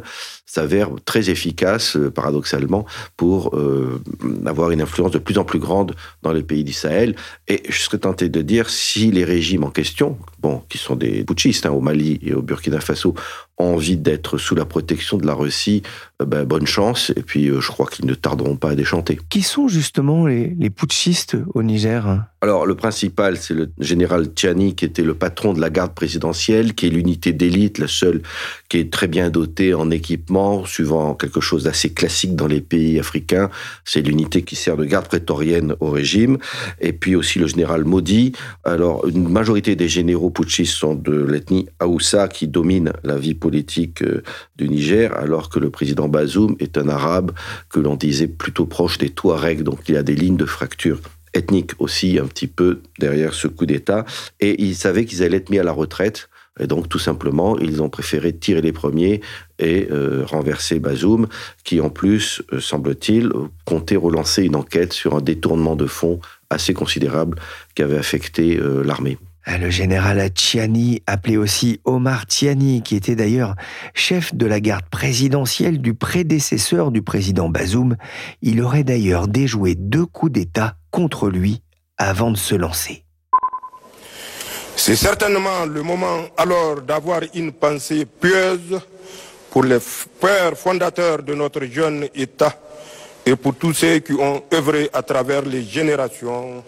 s'avère 0.50 0.90
très 1.04 1.30
efficace, 1.30 1.96
euh, 1.96 2.10
paradoxalement, 2.10 2.84
pour 3.16 3.56
euh, 3.56 4.02
avoir 4.46 4.72
une 4.72 4.80
influence 4.80 5.12
de 5.12 5.18
plus 5.18 5.38
en 5.38 5.44
plus 5.44 5.60
grande 5.60 5.94
dans 6.22 6.32
les 6.32 6.42
pays 6.42 6.64
d'Israël. 6.64 7.14
Et 7.46 7.62
je 7.68 7.78
serais 7.78 7.98
tenté 7.98 8.28
de 8.28 8.42
dire, 8.42 8.68
si 8.68 9.12
les 9.12 9.24
régimes 9.24 9.62
en 9.62 9.70
question, 9.70 10.18
bon, 10.40 10.62
qui 10.68 10.78
sont 10.78 10.96
des 10.96 11.22
putschistes 11.24 11.66
hein, 11.66 11.70
au 11.70 11.80
Mali 11.90 12.20
et 12.22 12.34
au 12.34 12.42
Burkina 12.42 12.80
Faso, 12.80 13.14
envie 13.62 13.96
d'être 13.96 14.38
sous 14.38 14.54
la 14.54 14.64
protection 14.64 15.16
de 15.16 15.26
la 15.26 15.34
Russie, 15.34 15.82
euh, 16.20 16.24
ben, 16.24 16.44
bonne 16.44 16.66
chance. 16.66 17.12
Et 17.16 17.22
puis, 17.22 17.48
euh, 17.48 17.60
je 17.60 17.68
crois 17.68 17.86
qu'ils 17.86 18.06
ne 18.06 18.14
tarderont 18.14 18.56
pas 18.56 18.70
à 18.70 18.74
déchanter. 18.74 19.18
Qui 19.28 19.42
sont 19.42 19.68
justement 19.68 20.26
les, 20.26 20.54
les 20.58 20.70
putschistes 20.70 21.36
au 21.54 21.62
Niger? 21.62 22.24
Alors, 22.42 22.64
le 22.64 22.74
principal, 22.74 23.36
c'est 23.36 23.52
le 23.52 23.70
général 23.78 24.26
Tchani, 24.34 24.74
qui 24.74 24.86
était 24.86 25.02
le 25.02 25.14
patron 25.14 25.52
de 25.52 25.60
la 25.60 25.68
garde 25.68 25.92
présidentielle, 25.92 26.74
qui 26.74 26.86
est 26.86 26.90
l'unité 26.90 27.32
d'élite, 27.32 27.78
la 27.78 27.88
seule 27.88 28.22
qui 28.70 28.78
est 28.78 28.90
très 28.90 29.08
bien 29.08 29.28
dotée 29.28 29.74
en 29.74 29.90
équipement, 29.90 30.64
suivant 30.64 31.14
quelque 31.14 31.40
chose 31.40 31.64
d'assez 31.64 31.90
classique 31.92 32.34
dans 32.36 32.46
les 32.46 32.62
pays 32.62 32.98
africains. 32.98 33.50
C'est 33.84 34.00
l'unité 34.00 34.42
qui 34.42 34.56
sert 34.56 34.78
de 34.78 34.86
garde 34.86 35.06
prétorienne 35.06 35.74
au 35.80 35.90
régime. 35.90 36.38
Et 36.80 36.94
puis 36.94 37.14
aussi 37.14 37.38
le 37.38 37.46
général 37.46 37.84
Modi. 37.84 38.32
Alors, 38.64 39.06
une 39.06 39.28
majorité 39.28 39.76
des 39.76 39.88
généraux 39.88 40.30
putschistes 40.30 40.74
sont 40.74 40.94
de 40.94 41.12
l'ethnie 41.12 41.68
Haoussa, 41.78 42.28
qui 42.28 42.48
domine 42.48 42.92
la 43.04 43.18
vie 43.18 43.34
politique 43.34 43.49
euh, 44.02 44.22
du 44.56 44.68
Niger, 44.68 45.16
alors 45.16 45.48
que 45.48 45.58
le 45.58 45.70
président 45.70 46.08
Bazoum 46.08 46.56
est 46.60 46.78
un 46.78 46.88
arabe 46.88 47.32
que 47.68 47.80
l'on 47.80 47.96
disait 47.96 48.28
plutôt 48.28 48.66
proche 48.66 48.98
des 48.98 49.10
Touaregs, 49.10 49.62
donc 49.62 49.80
il 49.88 49.94
y 49.94 49.98
a 49.98 50.02
des 50.02 50.14
lignes 50.14 50.36
de 50.36 50.46
fracture 50.46 51.00
ethnique 51.34 51.72
aussi 51.78 52.18
un 52.18 52.26
petit 52.26 52.48
peu 52.48 52.80
derrière 52.98 53.34
ce 53.34 53.46
coup 53.48 53.66
d'État. 53.66 54.04
Et 54.40 54.60
ils 54.62 54.74
savaient 54.74 55.04
qu'ils 55.04 55.22
allaient 55.22 55.38
être 55.38 55.50
mis 55.50 55.58
à 55.58 55.64
la 55.64 55.72
retraite. 55.72 56.28
Et 56.58 56.66
donc, 56.66 56.88
tout 56.88 56.98
simplement, 56.98 57.56
ils 57.58 57.80
ont 57.80 57.88
préféré 57.88 58.32
tirer 58.36 58.60
les 58.60 58.72
premiers 58.72 59.20
et 59.60 59.86
euh, 59.90 60.24
renverser 60.26 60.80
Bazoum, 60.80 61.28
qui 61.64 61.80
en 61.80 61.88
plus, 61.88 62.42
euh, 62.52 62.60
semble-t-il, 62.60 63.30
comptait 63.64 63.96
relancer 63.96 64.42
une 64.42 64.56
enquête 64.56 64.92
sur 64.92 65.14
un 65.14 65.20
détournement 65.20 65.76
de 65.76 65.86
fonds 65.86 66.20
assez 66.50 66.74
considérable 66.74 67.38
qui 67.76 67.82
avait 67.82 67.96
affecté 67.96 68.58
l'armée. 68.84 69.16
Ah, 69.52 69.58
le 69.58 69.68
général 69.68 70.24
Tchiani, 70.28 71.02
appelé 71.08 71.36
aussi 71.36 71.80
Omar 71.84 72.22
Tchiani, 72.26 72.82
qui 72.82 72.94
était 72.94 73.16
d'ailleurs 73.16 73.56
chef 73.94 74.32
de 74.32 74.46
la 74.46 74.60
garde 74.60 74.84
présidentielle 74.88 75.80
du 75.80 75.92
prédécesseur 75.92 76.92
du 76.92 77.02
président 77.02 77.48
Bazoum, 77.48 77.96
il 78.42 78.62
aurait 78.62 78.84
d'ailleurs 78.84 79.26
déjoué 79.26 79.74
deux 79.74 80.06
coups 80.06 80.30
d'État 80.30 80.76
contre 80.92 81.28
lui 81.28 81.62
avant 81.98 82.30
de 82.30 82.36
se 82.36 82.54
lancer. 82.54 83.02
C'est 84.76 84.94
certainement 84.94 85.66
le 85.66 85.82
moment 85.82 86.20
alors 86.36 86.80
d'avoir 86.82 87.22
une 87.34 87.50
pensée 87.50 88.06
pieuse 88.06 88.80
pour 89.50 89.64
les 89.64 89.78
pères 90.20 90.56
fondateurs 90.56 91.24
de 91.24 91.34
notre 91.34 91.64
jeune 91.64 92.06
État 92.14 92.56
et 93.26 93.34
pour 93.34 93.56
tous 93.56 93.72
ceux 93.72 93.98
qui 93.98 94.12
ont 94.12 94.44
œuvré 94.54 94.88
à 94.92 95.02
travers 95.02 95.42
les 95.42 95.64
générations 95.64 96.62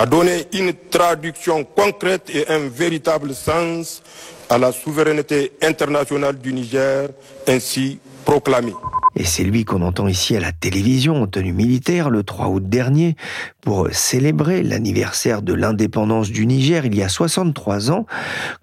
à 0.00 0.06
donner 0.06 0.46
une 0.54 0.72
traduction 0.88 1.62
concrète 1.62 2.30
et 2.34 2.48
un 2.48 2.70
véritable 2.70 3.34
sens 3.34 4.02
à 4.48 4.56
la 4.56 4.72
souveraineté 4.72 5.52
internationale 5.60 6.38
du 6.38 6.54
Niger 6.54 7.10
ainsi 7.46 7.98
proclamée. 8.24 8.72
Et 9.14 9.24
c'est 9.24 9.44
lui 9.44 9.66
qu'on 9.66 9.82
entend 9.82 10.08
ici 10.08 10.34
à 10.34 10.40
la 10.40 10.52
télévision 10.52 11.22
en 11.22 11.26
tenue 11.26 11.52
militaire 11.52 12.08
le 12.08 12.22
3 12.22 12.48
août 12.48 12.66
dernier 12.66 13.14
pour 13.60 13.88
célébrer 13.92 14.62
l'anniversaire 14.62 15.42
de 15.42 15.52
l'indépendance 15.52 16.30
du 16.30 16.46
Niger 16.46 16.86
il 16.86 16.94
y 16.94 17.02
a 17.02 17.10
63 17.10 17.90
ans. 17.90 18.06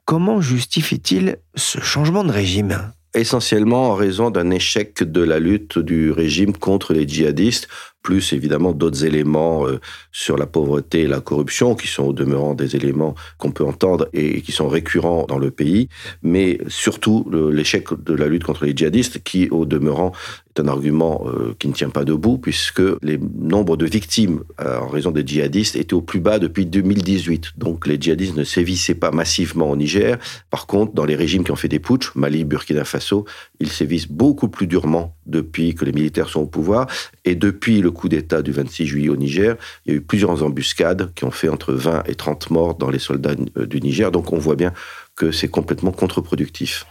Comment 0.06 0.41
justifie-t-il 0.41 1.38
ce 1.53 1.79
changement 1.82 2.24
de 2.24 2.32
régime? 2.32 2.91
Essentiellement 3.13 3.91
en 3.91 3.94
raison 3.94 4.32
d'un 4.32 4.50
échec 4.50 5.03
de 5.03 5.22
la 5.22 5.38
lutte 5.38 5.77
du 5.77 6.12
régime 6.12 6.53
contre 6.53 6.94
les 6.94 7.08
djihadistes 7.08 7.67
plus 8.01 8.34
évidemment 8.34 8.72
d'autres 8.72 9.06
éléments 9.06 9.68
euh, 9.68 9.80
sur 10.12 10.38
la 10.38 10.46
pauvreté 10.46 11.01
et 11.01 11.08
la 11.08 11.22
corruption, 11.22 11.75
qui 11.75 11.88
sont 11.88 12.06
au 12.06 12.13
demeurant 12.13 12.54
des 12.54 12.75
éléments 12.75 13.16
qu'on 13.38 13.51
peut 13.51 13.66
entendre 13.66 14.08
et 14.13 14.42
qui 14.42 14.51
sont 14.51 14.68
récurrents 14.68 15.25
dans 15.27 15.39
le 15.39 15.51
pays, 15.51 15.89
mais 16.22 16.60
surtout 16.68 17.30
l'échec 17.51 17.88
de 18.04 18.13
la 18.13 18.27
lutte 18.27 18.44
contre 18.44 18.66
les 18.66 18.75
djihadistes, 18.75 19.24
qui 19.24 19.50
au 19.50 19.66
demeurant 19.66 20.13
est 20.58 20.62
un 20.62 20.68
argument 20.68 21.26
euh, 21.28 21.56
qui 21.60 21.68
ne 21.68 21.74
tient 21.74 21.90
pas 21.90 22.04
debout, 22.06 22.38
puisque 22.38 22.82
les 23.02 23.18
nombres 23.18 23.78
de 23.78 23.86
victimes 23.86 24.44
euh, 24.62 24.80
en 24.80 24.88
raison 24.88 25.12
des 25.12 25.26
djihadistes 25.26 25.76
étaient 25.76 25.94
au 25.94 26.02
plus 26.02 26.20
bas 26.20 26.40
depuis 26.40 26.66
2018. 26.66 27.54
Donc 27.58 27.88
les 27.88 28.00
djihadistes 28.00 28.36
ne 28.36 28.44
sévissaient 28.44 28.96
pas 28.96 29.12
massivement 29.12 29.70
au 29.70 29.76
Niger. 29.76 30.18
Par 30.50 30.68
contre, 30.68 30.94
dans 30.94 31.06
les 31.06 31.16
régimes 31.16 31.44
qui 31.44 31.52
ont 31.52 31.56
fait 31.56 31.68
des 31.68 31.80
putschs, 31.80 32.16
Mali, 32.16 32.44
Burkina 32.44 32.84
Faso, 32.86 33.26
ils 33.60 33.72
sévissent 33.72 34.10
beaucoup 34.10 34.50
plus 34.50 34.68
durement 34.68 35.16
depuis 35.26 35.76
que 35.76 35.86
les 35.86 35.92
militaires 35.92 36.30
sont 36.30 36.42
au 36.42 36.48
pouvoir. 36.48 36.88
Et 37.26 37.36
depuis 37.36 37.82
le 37.82 37.92
coup 37.92 38.10
d'État 38.10 38.42
du 38.42 38.52
26 38.52 38.86
juillet 38.88 39.10
au 39.10 39.16
Niger, 39.18 39.56
il 39.86 39.92
y 39.92 39.96
a 39.96 39.98
eu 39.98 40.02
plusieurs 40.02 40.44
embuscades 40.44 41.12
qui 41.16 41.26
ont 41.26 41.32
fait 41.32 41.50
entre 41.50 41.74
20 41.74 42.04
et 42.08 42.16
30 42.16 42.50
morts 42.52 42.76
dans 42.76 42.90
les 42.90 43.00
soldats 43.00 43.36
euh, 43.58 43.66
du 43.66 43.82
Niger. 43.82 44.12
Donc 44.12 44.34
on 44.34 44.38
voit 44.38 44.56
bien 44.56 44.74
que 45.16 45.32
c'est 45.32 45.48
complètement 45.48 45.92
contre-productif. 45.92 46.86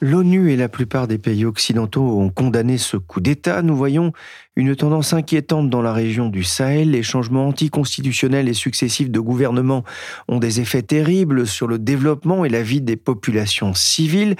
L'ONU 0.00 0.52
et 0.52 0.56
la 0.56 0.68
plupart 0.68 1.08
des 1.08 1.18
pays 1.18 1.44
occidentaux 1.44 2.20
ont 2.20 2.30
condamné 2.30 2.78
ce 2.78 2.96
coup 2.96 3.20
d'État. 3.20 3.62
Nous 3.62 3.76
voyons 3.76 4.12
une 4.58 4.74
tendance 4.74 5.12
inquiétante 5.12 5.70
dans 5.70 5.82
la 5.82 5.92
région 5.92 6.28
du 6.28 6.42
Sahel. 6.42 6.90
Les 6.90 7.04
changements 7.04 7.46
anticonstitutionnels 7.46 8.48
et 8.48 8.54
successifs 8.54 9.08
de 9.08 9.20
gouvernement 9.20 9.84
ont 10.26 10.40
des 10.40 10.60
effets 10.60 10.82
terribles 10.82 11.46
sur 11.46 11.68
le 11.68 11.78
développement 11.78 12.44
et 12.44 12.48
la 12.48 12.60
vie 12.60 12.80
des 12.80 12.96
populations 12.96 13.72
civiles. 13.72 14.34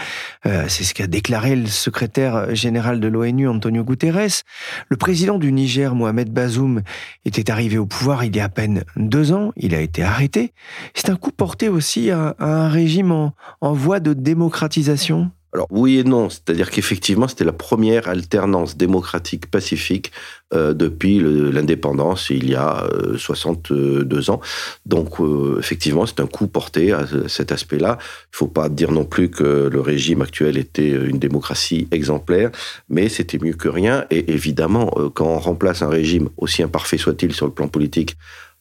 Euh, 0.44 0.64
c'est 0.66 0.82
ce 0.82 0.92
qu'a 0.92 1.06
déclaré 1.06 1.54
le 1.54 1.68
secrétaire 1.68 2.52
général 2.52 2.98
de 2.98 3.06
l'ONU, 3.06 3.46
Antonio 3.46 3.84
Guterres. 3.84 4.42
Le 4.88 4.96
président 4.96 5.38
du 5.38 5.52
Niger, 5.52 5.94
Mohamed 5.94 6.32
Bazoum, 6.32 6.82
était 7.24 7.48
arrivé 7.48 7.78
au 7.78 7.86
pouvoir 7.86 8.24
il 8.24 8.34
y 8.34 8.40
a 8.40 8.44
à 8.44 8.48
peine 8.48 8.82
deux 8.96 9.30
ans. 9.30 9.52
Il 9.56 9.72
a 9.72 9.80
été 9.80 10.02
arrêté. 10.02 10.52
C'est 10.94 11.10
un 11.10 11.16
coup 11.16 11.30
porté 11.30 11.68
aussi 11.68 12.10
à, 12.10 12.34
un 12.40 12.68
régime 12.68 13.30
en 13.60 13.72
voie 13.72 14.00
de 14.00 14.14
démocratisation 14.14 15.30
alors 15.54 15.66
oui 15.70 15.98
et 15.98 16.04
non, 16.04 16.28
c'est-à-dire 16.28 16.70
qu'effectivement 16.70 17.26
c'était 17.26 17.44
la 17.44 17.52
première 17.52 18.08
alternance 18.08 18.76
démocratique 18.76 19.50
pacifique 19.50 20.07
euh, 20.54 20.72
depuis 20.72 21.20
l'indépendance 21.20 22.30
il 22.30 22.48
y 22.48 22.54
a 22.54 22.88
62 23.16 23.74
euh, 24.10 24.32
ans. 24.32 24.40
Donc 24.86 25.20
euh, 25.20 25.56
effectivement 25.58 26.06
c'est 26.06 26.20
un 26.20 26.26
coup 26.26 26.46
porté 26.46 26.92
à 26.92 27.04
cet 27.26 27.52
aspect-là. 27.52 27.98
Il 28.00 28.32
ne 28.32 28.36
faut 28.36 28.46
pas 28.46 28.70
dire 28.70 28.90
non 28.90 29.04
plus 29.04 29.30
que 29.30 29.68
le 29.70 29.80
régime 29.80 30.22
actuel 30.22 30.56
était 30.56 30.88
une 30.88 31.18
démocratie 31.18 31.86
exemplaire, 31.90 32.50
mais 32.88 33.10
c'était 33.10 33.38
mieux 33.38 33.52
que 33.52 33.68
rien. 33.68 34.06
Et 34.10 34.32
évidemment 34.32 34.90
quand 35.12 35.26
on 35.26 35.38
remplace 35.38 35.82
un 35.82 35.88
régime, 35.88 36.30
aussi 36.38 36.62
imparfait 36.62 36.96
soit-il 36.96 37.34
sur 37.34 37.44
le 37.44 37.52
plan 37.52 37.68
politique, 37.68 38.16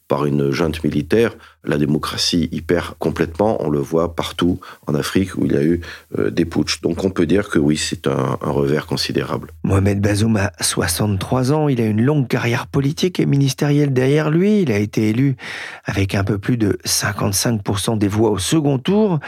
par 0.08 0.24
une 0.24 0.50
junte 0.50 0.82
militaire, 0.82 1.36
la 1.64 1.76
démocratie 1.76 2.48
hyper 2.50 2.94
complètement. 2.98 3.62
On 3.62 3.68
le 3.68 3.78
voit 3.78 4.16
partout 4.16 4.58
en 4.86 4.94
Afrique 4.94 5.36
où 5.36 5.44
il 5.44 5.52
y 5.52 5.56
a 5.56 5.62
eu 5.62 5.82
euh, 6.18 6.30
des 6.30 6.46
putschs. 6.46 6.80
Donc 6.80 7.04
on 7.04 7.10
peut 7.10 7.26
dire 7.26 7.50
que 7.50 7.58
oui, 7.58 7.76
c'est 7.76 8.06
un, 8.06 8.38
revers 8.40 8.86
considérable. 8.86 9.50
Mohamed 9.64 10.00
Bazoum 10.00 10.36
a 10.36 10.52
63 10.60 11.52
ans. 11.52 11.68
Il 11.68 11.80
a 11.80 11.86
une 11.86 12.00
longue 12.00 12.26
carrière 12.26 12.66
politique 12.66 13.20
et 13.20 13.26
ministérielle 13.26 13.92
derrière 13.92 14.30
lui. 14.30 14.62
Il 14.62 14.72
a 14.72 14.78
été 14.78 15.10
élu 15.10 15.36
avec 15.84 16.14
un 16.14 16.24
peu 16.24 16.38
plus 16.38 16.56
de 16.56 16.78
55% 16.86 17.98
des 17.98 18.08
voix 18.08 18.30
au 18.30 18.38
second 18.38 18.78
tour. 18.78 19.20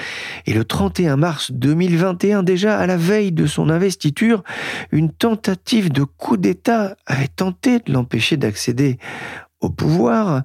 Et 0.46 0.54
le 0.54 0.64
31 0.64 1.16
mars 1.16 1.52
2021, 1.52 2.42
déjà 2.42 2.78
à 2.78 2.87
la 2.87 2.96
veille 2.96 3.32
de 3.32 3.46
son 3.46 3.68
investiture, 3.68 4.42
une 4.92 5.12
tentative 5.12 5.92
de 5.92 6.04
coup 6.04 6.38
d'État 6.38 6.96
avait 7.06 7.28
tenté 7.28 7.80
de 7.80 7.92
l'empêcher 7.92 8.38
d'accéder 8.38 8.99
au 9.61 9.71
pouvoir. 9.71 10.43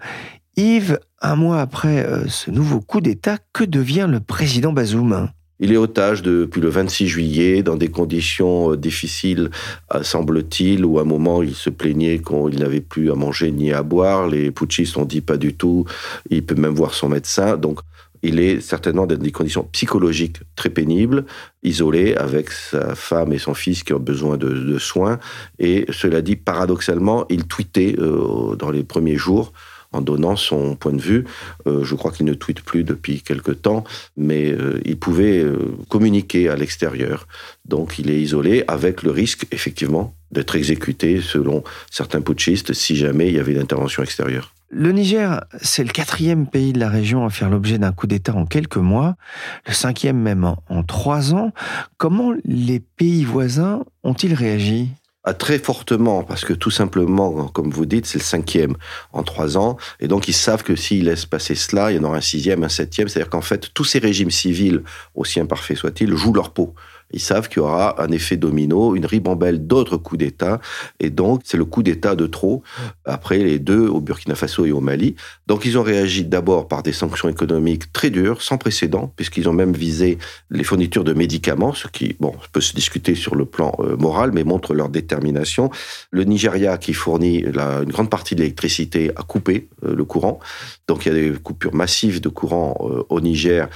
Yves, 0.57 0.99
un 1.21 1.35
mois 1.35 1.59
après 1.59 2.05
euh, 2.05 2.27
ce 2.27 2.51
nouveau 2.51 2.79
coup 2.79 3.01
d'État, 3.01 3.37
que 3.53 3.63
devient 3.63 4.07
le 4.09 4.19
président 4.19 4.71
Bazoum? 4.71 5.29
Il 5.59 5.71
est 5.71 5.77
otage 5.77 6.21
depuis 6.21 6.59
le 6.59 6.67
26 6.67 7.07
juillet, 7.07 7.63
dans 7.63 7.77
des 7.77 7.87
conditions 7.87 8.71
euh, 8.71 8.77
difficiles, 8.77 9.49
euh, 9.93 10.03
semble-t-il, 10.03 10.85
où 10.85 10.99
à 10.99 11.03
un 11.03 11.05
moment 11.05 11.41
il 11.41 11.55
se 11.55 11.69
plaignait 11.69 12.19
qu'il 12.19 12.59
n'avait 12.59 12.81
plus 12.81 13.11
à 13.11 13.15
manger 13.15 13.51
ni 13.51 13.71
à 13.71 13.81
boire. 13.81 14.27
Les 14.27 14.51
putschistes 14.51 14.97
ont 14.97 15.05
dit 15.05 15.21
pas 15.21 15.37
du 15.37 15.53
tout, 15.53 15.85
il 16.29 16.45
peut 16.45 16.55
même 16.55 16.75
voir 16.75 16.93
son 16.93 17.09
médecin. 17.09 17.55
Donc 17.57 17.79
il 18.23 18.39
est 18.39 18.61
certainement 18.61 19.05
dans 19.05 19.17
des 19.17 19.31
conditions 19.31 19.63
psychologiques 19.71 20.39
très 20.55 20.69
pénibles, 20.69 21.25
isolé 21.63 22.15
avec 22.15 22.51
sa 22.51 22.95
femme 22.95 23.33
et 23.33 23.37
son 23.37 23.53
fils 23.53 23.83
qui 23.83 23.93
ont 23.93 23.99
besoin 23.99 24.37
de, 24.37 24.77
soins. 24.77 25.19
Et 25.59 25.85
cela 25.89 26.21
dit, 26.21 26.35
paradoxalement, 26.35 27.25
il 27.29 27.45
tweetait 27.45 27.95
dans 27.97 28.71
les 28.71 28.83
premiers 28.83 29.17
jours 29.17 29.53
en 29.95 30.01
donnant 30.01 30.35
son 30.35 30.75
point 30.75 30.93
de 30.93 31.01
vue. 31.01 31.25
Euh, 31.67 31.83
je 31.83 31.95
crois 31.95 32.11
qu'il 32.11 32.25
ne 32.25 32.33
tweete 32.33 32.61
plus 32.61 32.83
depuis 32.83 33.21
quelque 33.21 33.51
temps, 33.51 33.83
mais 34.17 34.51
euh, 34.51 34.81
il 34.85 34.97
pouvait 34.97 35.39
euh, 35.39 35.57
communiquer 35.89 36.49
à 36.49 36.55
l'extérieur. 36.55 37.27
Donc 37.65 37.97
il 37.97 38.09
est 38.09 38.19
isolé 38.19 38.63
avec 38.67 39.03
le 39.03 39.11
risque, 39.11 39.47
effectivement, 39.51 40.15
d'être 40.35 40.55
exécuté 40.55 41.21
selon 41.21 41.63
certains 41.89 42.21
putschistes 42.21 42.73
si 42.73 42.95
jamais 42.95 43.29
il 43.29 43.35
y 43.35 43.39
avait 43.39 43.53
une 43.53 43.61
intervention 43.61 44.03
extérieure. 44.03 44.53
Le 44.69 44.91
Niger, 44.91 45.43
c'est 45.61 45.83
le 45.83 45.91
quatrième 45.91 46.47
pays 46.47 46.73
de 46.73 46.79
la 46.79 46.89
région 46.89 47.25
à 47.25 47.29
faire 47.29 47.49
l'objet 47.49 47.77
d'un 47.77 47.91
coup 47.91 48.07
d'État 48.07 48.35
en 48.35 48.45
quelques 48.45 48.77
mois, 48.77 49.15
le 49.67 49.73
cinquième 49.73 50.17
même 50.17 50.43
en 50.69 50.83
trois 50.83 51.33
ans. 51.33 51.53
Comment 51.97 52.33
les 52.43 52.79
pays 52.79 53.23
voisins 53.23 53.83
ont-ils 54.03 54.33
réagi? 54.33 54.89
Très 55.39 55.57
fortement, 55.57 56.23
parce 56.23 56.45
que 56.45 56.53
tout 56.53 56.69
simplement, 56.69 57.47
comme 57.47 57.71
vous 57.71 57.87
dites, 57.87 58.05
c'est 58.05 58.19
le 58.19 58.23
cinquième 58.23 58.75
en 59.11 59.23
trois 59.23 59.57
ans, 59.57 59.77
et 59.99 60.07
donc 60.07 60.27
ils 60.27 60.33
savent 60.33 60.61
que 60.61 60.75
s'ils 60.75 61.05
laissent 61.05 61.25
passer 61.25 61.55
cela, 61.55 61.91
il 61.91 61.95
y 61.95 61.99
en 61.99 62.03
aura 62.03 62.17
un 62.17 62.21
sixième, 62.21 62.63
un 62.63 62.69
septième, 62.69 63.07
c'est-à-dire 63.07 63.31
qu'en 63.31 63.41
fait, 63.41 63.73
tous 63.73 63.85
ces 63.85 63.97
régimes 63.97 64.29
civils, 64.29 64.83
aussi 65.15 65.39
imparfaits 65.39 65.77
soient-ils, 65.77 66.15
jouent 66.15 66.33
leur 66.33 66.53
peau. 66.53 66.75
Ils 67.11 67.19
savent 67.19 67.47
qu'il 67.47 67.57
y 67.57 67.59
aura 67.59 68.01
un 68.01 68.11
effet 68.11 68.37
domino, 68.37 68.95
une 68.95 69.05
ribambelle 69.05 69.65
d'autres 69.67 69.97
coups 69.97 70.19
d'État. 70.19 70.59
Et 70.99 71.09
donc, 71.09 71.41
c'est 71.45 71.57
le 71.57 71.65
coup 71.65 71.83
d'État 71.83 72.15
de 72.15 72.27
trop, 72.27 72.63
après 73.05 73.37
les 73.37 73.59
deux 73.59 73.87
au 73.87 74.01
Burkina 74.01 74.35
Faso 74.35 74.65
et 74.65 74.71
au 74.71 74.81
Mali. 74.81 75.15
Donc, 75.47 75.65
ils 75.65 75.77
ont 75.77 75.83
réagi 75.83 76.25
d'abord 76.25 76.67
par 76.67 76.83
des 76.83 76.93
sanctions 76.93 77.29
économiques 77.29 77.91
très 77.93 78.09
dures, 78.09 78.41
sans 78.41 78.57
précédent, 78.57 79.13
puisqu'ils 79.15 79.47
ont 79.47 79.53
même 79.53 79.73
visé 79.73 80.17
les 80.49 80.63
fournitures 80.63 81.03
de 81.03 81.13
médicaments, 81.13 81.73
ce 81.73 81.87
qui, 81.87 82.15
bon, 82.19 82.33
peut 82.51 82.61
se 82.61 82.73
discuter 82.73 83.15
sur 83.15 83.35
le 83.35 83.45
plan 83.45 83.73
euh, 83.79 83.95
moral, 83.97 84.31
mais 84.33 84.43
montre 84.43 84.73
leur 84.73 84.89
détermination. 84.89 85.69
Le 86.11 86.23
Nigeria, 86.23 86.77
qui 86.77 86.93
fournit 86.93 87.39
une 87.39 87.91
grande 87.91 88.09
partie 88.09 88.35
de 88.35 88.41
l'électricité, 88.41 89.11
a 89.15 89.23
coupé 89.23 89.69
euh, 89.85 89.95
le 89.95 90.05
courant. 90.05 90.39
Donc, 90.87 91.05
il 91.05 91.09
y 91.09 91.11
a 91.11 91.31
des 91.31 91.39
coupures 91.39 91.75
massives 91.75 92.21
de 92.21 92.29
courant 92.29 92.75
euh, 92.81 93.03
au 93.09 93.21
Niger 93.21 93.69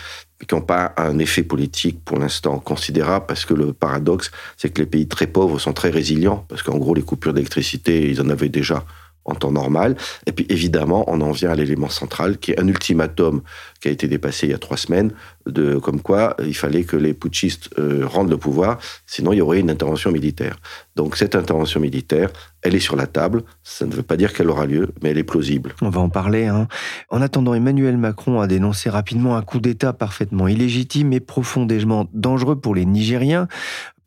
qui 0.47 0.55
n'ont 0.55 0.61
pas 0.61 0.93
un 0.97 1.19
effet 1.19 1.43
politique 1.43 2.03
pour 2.03 2.17
l'instant 2.17 2.59
considérable, 2.59 3.25
parce 3.27 3.45
que 3.45 3.53
le 3.53 3.73
paradoxe, 3.73 4.31
c'est 4.57 4.69
que 4.69 4.81
les 4.81 4.87
pays 4.87 5.07
très 5.07 5.27
pauvres 5.27 5.59
sont 5.59 5.73
très 5.73 5.89
résilients, 5.89 6.45
parce 6.47 6.63
qu'en 6.63 6.77
gros, 6.77 6.93
les 6.93 7.01
coupures 7.01 7.33
d'électricité, 7.33 8.09
ils 8.09 8.21
en 8.21 8.29
avaient 8.29 8.49
déjà 8.49 8.85
en 9.25 9.35
temps 9.35 9.51
normal. 9.51 9.95
Et 10.25 10.31
puis 10.31 10.45
évidemment, 10.49 11.03
on 11.07 11.21
en 11.21 11.31
vient 11.31 11.51
à 11.51 11.55
l'élément 11.55 11.89
central, 11.89 12.37
qui 12.37 12.51
est 12.51 12.59
un 12.59 12.67
ultimatum 12.67 13.41
qui 13.79 13.87
a 13.87 13.91
été 13.91 14.07
dépassé 14.07 14.47
il 14.47 14.51
y 14.51 14.53
a 14.53 14.57
trois 14.57 14.77
semaines, 14.77 15.11
de 15.45 15.77
comme 15.77 16.01
quoi 16.01 16.35
il 16.43 16.55
fallait 16.55 16.83
que 16.83 16.97
les 16.97 17.13
putschistes 17.13 17.69
euh, 17.77 18.05
rendent 18.05 18.29
le 18.29 18.37
pouvoir, 18.37 18.79
sinon 19.05 19.33
il 19.33 19.37
y 19.37 19.41
aurait 19.41 19.59
une 19.59 19.69
intervention 19.69 20.11
militaire. 20.11 20.57
Donc 20.95 21.15
cette 21.15 21.35
intervention 21.35 21.79
militaire, 21.79 22.29
elle 22.61 22.75
est 22.75 22.79
sur 22.79 22.95
la 22.95 23.07
table. 23.07 23.43
Ça 23.63 23.85
ne 23.85 23.93
veut 23.93 24.03
pas 24.03 24.17
dire 24.17 24.33
qu'elle 24.33 24.49
aura 24.49 24.65
lieu, 24.65 24.89
mais 25.01 25.11
elle 25.11 25.17
est 25.17 25.23
plausible. 25.23 25.75
On 25.81 25.89
va 25.89 26.01
en 26.01 26.09
parler. 26.09 26.47
Hein. 26.47 26.67
En 27.09 27.21
attendant, 27.21 27.53
Emmanuel 27.53 27.97
Macron 27.97 28.41
a 28.41 28.47
dénoncé 28.47 28.89
rapidement 28.89 29.37
un 29.37 29.41
coup 29.41 29.59
d'État 29.59 29.93
parfaitement 29.93 30.47
illégitime 30.47 31.13
et 31.13 31.19
profondément 31.19 32.07
dangereux 32.13 32.59
pour 32.59 32.75
les 32.75 32.85
Nigériens 32.85 33.47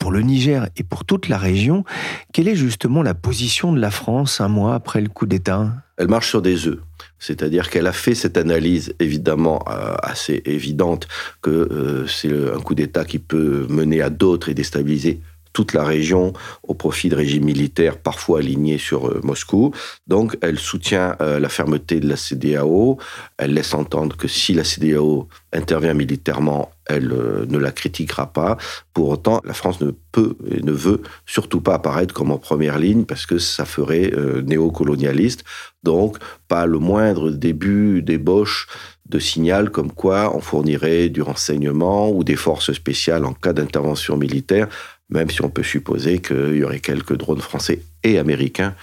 pour 0.02 0.10
le 0.10 0.20
Niger 0.20 0.66
et 0.76 0.82
pour 0.82 1.04
toute 1.04 1.28
la 1.28 1.38
région. 1.38 1.84
Quelle 2.32 2.48
est 2.48 2.56
justement 2.56 3.04
la 3.04 3.14
position 3.14 3.72
de 3.72 3.78
la 3.78 3.92
France 3.92 4.40
un 4.40 4.48
mois 4.48 4.74
après 4.74 5.00
le 5.00 5.08
coup 5.08 5.26
d'État? 5.26 5.70
Elle 5.96 6.08
marche 6.08 6.28
sur 6.28 6.42
des 6.42 6.66
œufs. 6.66 6.80
C'est-à-dire 7.20 7.70
qu'elle 7.70 7.86
a 7.86 7.92
fait 7.92 8.16
cette 8.16 8.36
analyse 8.36 8.94
évidemment 8.98 9.64
euh, 9.70 9.94
assez 10.02 10.42
évidente 10.44 11.06
que 11.40 11.50
euh, 11.50 12.06
c'est 12.08 12.32
un 12.32 12.58
coup 12.58 12.74
d'État 12.74 13.04
qui 13.04 13.20
peut 13.20 13.64
mener 13.70 14.02
à 14.02 14.10
d'autres 14.10 14.48
et 14.48 14.54
déstabiliser 14.54 15.20
toute 15.52 15.72
la 15.72 15.84
région 15.84 16.32
au 16.66 16.74
profit 16.74 17.08
de 17.08 17.14
régimes 17.14 17.44
militaires 17.44 17.98
parfois 17.98 18.40
alignés 18.40 18.78
sur 18.78 19.06
euh, 19.06 19.20
Moscou. 19.22 19.72
Donc 20.08 20.36
elle 20.40 20.58
soutient 20.58 21.16
la 21.20 21.48
fermeté 21.48 22.00
de 22.00 22.08
la 22.08 22.16
CDAO. 22.16 22.98
Elle 23.38 23.54
laisse 23.54 23.72
entendre 23.72 24.16
que 24.16 24.26
si 24.26 24.52
la 24.52 24.64
CDAO 24.64 25.28
intervient 25.52 25.94
militairement, 25.94 26.72
elle 26.96 27.12
euh, 27.12 27.46
ne 27.48 27.58
la 27.58 27.72
critiquera 27.72 28.32
pas. 28.32 28.56
Pour 28.92 29.08
autant, 29.08 29.40
la 29.44 29.54
France 29.54 29.80
ne 29.80 29.90
peut 30.12 30.36
et 30.50 30.62
ne 30.62 30.72
veut 30.72 31.02
surtout 31.26 31.60
pas 31.60 31.74
apparaître 31.74 32.14
comme 32.14 32.30
en 32.30 32.38
première 32.38 32.78
ligne 32.78 33.04
parce 33.04 33.26
que 33.26 33.38
ça 33.38 33.64
ferait 33.64 34.12
néocolonialiste. 34.44 35.44
Donc 35.82 36.18
pas 36.48 36.66
le 36.66 36.78
moindre 36.78 37.30
début 37.30 38.02
d'ébauche 38.02 38.66
de 39.08 39.18
signal 39.18 39.70
comme 39.70 39.90
quoi 39.90 40.34
on 40.36 40.40
fournirait 40.40 41.08
du 41.08 41.22
renseignement 41.22 42.10
ou 42.10 42.24
des 42.24 42.36
forces 42.36 42.72
spéciales 42.72 43.24
en 43.24 43.32
cas 43.32 43.52
d'intervention 43.52 44.16
militaire 44.16 44.68
même 45.12 45.30
si 45.30 45.42
on 45.42 45.50
peut 45.50 45.62
supposer 45.62 46.20
qu'il 46.20 46.56
y 46.56 46.64
aurait 46.64 46.80
quelques 46.80 47.16
drones 47.16 47.40
français 47.40 47.82
et 48.02 48.18
américains 48.18 48.74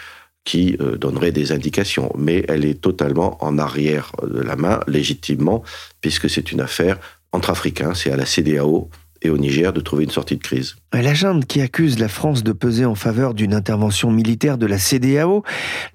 qui 0.46 0.78
euh, 0.80 0.98
donneraient 0.98 1.32
des 1.32 1.52
indications. 1.52 2.12
Mais 2.18 2.46
elle 2.48 2.66
est 2.66 2.82
totalement 2.82 3.44
en 3.44 3.58
arrière 3.58 4.12
de 4.24 4.42
la 4.42 4.56
main, 4.56 4.80
légitimement, 4.88 5.64
puisque 6.02 6.30
c'est 6.30 6.52
une 6.52 6.62
affaire 6.62 6.98
entre 7.32 7.50
Africains, 7.50 7.94
c'est 7.94 8.12
à 8.12 8.18
la 8.18 8.26
CDAO 8.26 8.90
et 9.22 9.30
au 9.30 9.38
Niger 9.38 9.74
de 9.74 9.82
trouver 9.82 10.04
une 10.04 10.12
sortie 10.12 10.38
de 10.38 10.42
crise. 10.44 10.76
La 10.92 11.14
junte 11.14 11.46
qui 11.46 11.62
accuse 11.62 12.00
la 12.00 12.08
France 12.08 12.44
de 12.44 12.52
peser 12.52 12.84
en 12.84 12.96
faveur 12.96 13.36
d'une 13.36 13.54
intervention 13.54 14.12
militaire 14.12 14.58
de 14.58 14.66
la 14.66 14.80
CDAO 14.80 15.44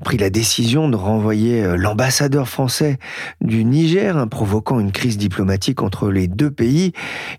a 0.00 0.04
pris 0.04 0.18
la 0.18 0.30
décision 0.30 0.88
de 0.88 0.94
renvoyer 0.94 1.64
euh, 1.64 1.76
l'ambassadeur 1.76 2.48
français 2.48 2.98
du 3.40 3.64
Niger, 3.64 4.16
hein, 4.16 4.28
provoquant 4.28 4.78
une 4.78 4.92
crise 4.92 5.18
diplomatique 5.18 5.82
entre 5.82 6.10
les 6.10 6.28
deux 6.28 6.50
pays. 6.50 6.92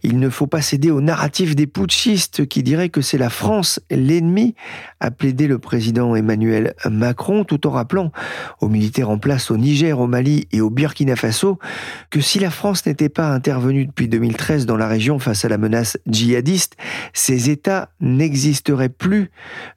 Il 0.04 0.20
ne 0.20 0.30
faut 0.30 0.48
pas 0.48 0.62
céder 0.62 0.92
au 0.92 1.00
narratif 1.00 1.56
des 1.56 1.66
putschistes 1.66 2.46
qui 2.46 2.62
diraient 2.62 2.90
que 2.90 3.00
c'est 3.00 3.18
la 3.18 3.30
France 3.30 3.80
l'ennemi, 3.90 4.54
a 5.00 5.10
plaidé 5.10 5.48
le 5.48 5.58
président 5.58 6.14
Emmanuel 6.14 6.74
Macron, 6.90 7.46
tout 7.46 7.66
en 7.68 7.72
rappelant 7.72 8.12
aux 8.60 8.68
militaires 8.68 9.10
en 9.10 9.18
place 9.18 9.50
au 9.50 9.56
Niger, 9.56 9.98
au 10.00 10.08
Mali 10.08 10.50
et 10.52 10.60
au 10.60 10.70
Burkina 10.70 11.16
Faso 11.16 11.58
que 12.10 12.20
si 12.20 12.38
la 12.38 12.50
France 12.52 12.86
n'était 12.86 13.10
pas 13.10 13.30
intervenue 13.30 13.86
depuis 13.86 14.10
2013 14.10 14.66
dans 14.66 14.78
la 14.78 14.88
région 14.90 15.20
face 15.20 15.46
à 15.46 15.50
la 15.50 15.58
menace 15.58 15.98
djihadiste, 16.06 16.76
États 17.50 17.90
n'existeraient 18.00 18.90
plus 18.90 19.32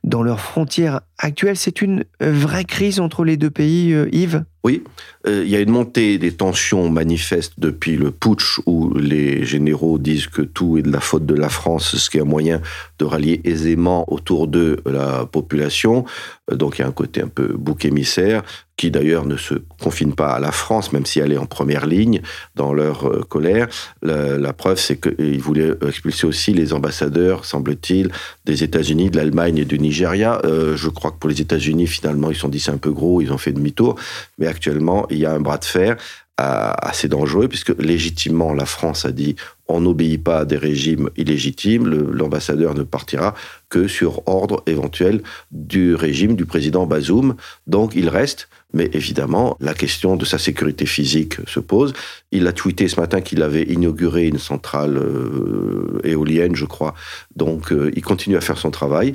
dans 0.04 0.22
leurs 0.22 0.40
frontières 0.40 1.00
actuelles. 1.18 1.56
C'est 1.56 1.82
une 1.82 2.04
vraie 2.20 2.64
crise 2.64 3.00
entre 3.00 3.24
les 3.24 3.36
deux 3.36 3.50
pays, 3.50 3.92
euh, 3.92 4.08
Yves? 4.12 4.44
Oui, 4.68 4.84
euh, 5.26 5.42
il 5.44 5.50
y 5.50 5.56
a 5.56 5.60
une 5.60 5.70
montée 5.70 6.18
des 6.18 6.32
tensions 6.32 6.88
manifestes 6.90 7.54
depuis 7.58 7.96
le 7.96 8.10
putsch 8.10 8.60
où 8.66 8.94
les 8.94 9.44
généraux 9.44 9.98
disent 9.98 10.26
que 10.26 10.42
tout 10.42 10.78
est 10.78 10.82
de 10.82 10.92
la 10.92 11.00
faute 11.00 11.26
de 11.26 11.34
la 11.34 11.48
France, 11.48 11.96
ce 11.96 12.10
qui 12.10 12.18
est 12.18 12.20
un 12.20 12.24
moyen 12.24 12.60
de 12.98 13.04
rallier 13.04 13.40
aisément 13.44 14.04
autour 14.12 14.46
de 14.46 14.80
la 14.86 15.26
population. 15.26 16.04
Euh, 16.50 16.56
donc 16.56 16.78
il 16.78 16.82
y 16.82 16.84
a 16.84 16.88
un 16.88 16.92
côté 16.92 17.22
un 17.22 17.28
peu 17.28 17.48
bouc 17.48 17.84
émissaire 17.84 18.42
qui 18.76 18.92
d'ailleurs 18.92 19.26
ne 19.26 19.36
se 19.36 19.54
confine 19.82 20.14
pas 20.14 20.34
à 20.34 20.38
la 20.38 20.52
France, 20.52 20.92
même 20.92 21.04
si 21.04 21.18
elle 21.18 21.32
est 21.32 21.36
en 21.36 21.46
première 21.46 21.84
ligne 21.84 22.20
dans 22.54 22.72
leur 22.72 23.08
euh, 23.08 23.24
colère. 23.28 23.66
La, 24.02 24.52
preuve, 24.52 24.78
c'est 24.78 25.00
qu'ils 25.00 25.40
voulaient 25.40 25.72
expulser 25.84 26.28
aussi 26.28 26.54
les 26.54 26.72
ambassadeurs, 26.72 27.44
semble-t-il, 27.44 28.12
des 28.44 28.62
États-Unis, 28.62 29.10
de 29.10 29.16
l'Allemagne 29.16 29.58
et 29.58 29.64
du 29.64 29.80
Nigeria. 29.80 30.40
je 30.44 30.88
crois 30.88 31.10
que 31.10 31.18
pour 31.18 31.28
les 31.28 31.40
États-Unis, 31.40 31.88
finalement, 31.88 32.30
ils 32.30 32.36
se 32.36 32.42
sont 32.42 32.48
dit 32.48 32.60
c'est 32.60 32.70
un 32.70 32.78
peu 32.78 32.92
gros, 32.92 33.20
ils 33.20 33.32
ont 33.32 33.38
fait 33.38 33.52
demi-tour. 33.52 33.96
Mais 34.38 34.46
actuellement, 34.58 35.06
il 35.10 35.18
y 35.18 35.26
a 35.26 35.32
un 35.32 35.40
bras 35.40 35.58
de 35.58 35.64
fer 35.64 35.96
assez 36.38 37.08
dangereux, 37.08 37.48
puisque 37.48 37.76
légitimement, 37.78 38.54
la 38.54 38.66
France 38.66 39.04
a 39.04 39.12
dit 39.12 39.34
on 39.68 39.80
n'obéit 39.80 40.22
pas 40.22 40.40
à 40.40 40.44
des 40.44 40.56
régimes 40.56 41.10
illégitimes, 41.16 41.86
l'ambassadeur 41.86 42.74
ne 42.74 42.82
partira 42.82 43.34
que 43.68 43.86
sur 43.86 44.26
ordre 44.26 44.62
éventuel 44.66 45.22
du 45.52 45.94
régime 45.94 46.36
du 46.36 46.46
président 46.46 46.86
Bazoum. 46.86 47.36
Donc 47.66 47.92
il 47.94 48.08
reste, 48.08 48.48
mais 48.72 48.88
évidemment, 48.94 49.58
la 49.60 49.74
question 49.74 50.16
de 50.16 50.24
sa 50.24 50.38
sécurité 50.38 50.86
physique 50.86 51.36
se 51.46 51.60
pose. 51.60 51.92
Il 52.32 52.46
a 52.46 52.52
tweeté 52.52 52.88
ce 52.88 52.98
matin 52.98 53.20
qu'il 53.20 53.42
avait 53.42 53.64
inauguré 53.64 54.26
une 54.26 54.38
centrale 54.38 54.96
euh, 54.96 56.00
éolienne, 56.02 56.56
je 56.56 56.64
crois. 56.64 56.94
Donc 57.36 57.70
euh, 57.70 57.90
il 57.94 58.02
continue 58.02 58.36
à 58.36 58.40
faire 58.40 58.56
son 58.56 58.70
travail, 58.70 59.14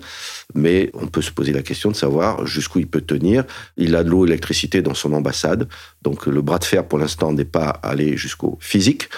mais 0.53 0.91
on 0.93 1.07
peut 1.07 1.23
se 1.23 1.31
poser 1.31 1.51
la 1.51 1.63
question 1.63 1.89
de 1.89 1.95
savoir 1.95 2.45
jusqu'où 2.45 2.77
il 2.77 2.88
peut 2.88 3.01
tenir. 3.01 3.43
Il 3.77 3.95
a 3.95 4.03
de 4.03 4.09
l'eau 4.09 4.25
et 4.25 4.27
l'électricité 4.27 4.83
dans 4.83 4.93
son 4.93 5.13
ambassade, 5.13 5.67
donc 6.04 6.26
le 6.26 6.42
bras 6.42 6.60
de 6.60 6.66
fer 6.66 6.86
pour 6.86 7.00
l'instant 7.00 7.32
n'est 7.32 7.46
pas 7.46 7.70
allé 7.82 8.18
jusqu'au 8.18 8.58
physique, 8.60 9.10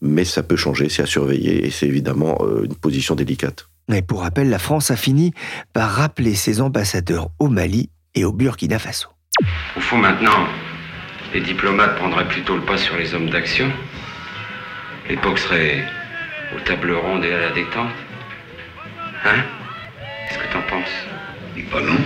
mais 0.00 0.24
ça 0.24 0.42
peut 0.42 0.56
changer, 0.56 0.88
c'est 0.88 1.02
à 1.02 1.06
surveiller 1.06 1.66
et 1.66 1.70
c'est 1.70 1.86
évidemment 1.86 2.36
euh, 2.40 2.64
une 2.64 2.74
position 2.74 3.14
délicate. 3.14 3.68
Mais 3.88 4.02
pour 4.02 4.22
rappel, 4.22 4.50
la 4.50 4.58
France 4.58 4.90
a 4.90 4.96
fini 4.96 5.32
par 5.72 5.90
rappeler 5.90 6.34
ses 6.34 6.60
ambassadeurs 6.60 7.28
au 7.38 7.48
Mali 7.48 7.90
et 8.14 8.24
au 8.24 8.32
Burkina 8.32 8.78
Faso. 8.78 9.08
Au 9.76 9.80
fond, 9.80 9.96
maintenant, 9.96 10.46
les 11.32 11.40
diplomates 11.40 11.96
prendraient 11.96 12.28
plutôt 12.28 12.56
le 12.56 12.62
pas 12.62 12.76
sur 12.76 12.96
les 12.96 13.14
hommes 13.14 13.30
d'action. 13.30 13.70
L'époque 15.08 15.38
serait 15.38 15.84
aux 16.54 16.60
tables 16.60 16.92
rondes 16.92 17.24
et 17.24 17.32
à 17.32 17.40
la 17.40 17.50
détente. 17.50 17.90
Hein? 19.24 19.42
Qu'est-ce 20.28 20.38
que 20.38 20.52
t'en 20.52 20.62
penses? 20.62 20.94
Dis 21.54 21.62
pas 21.62 21.80
non. 21.80 21.98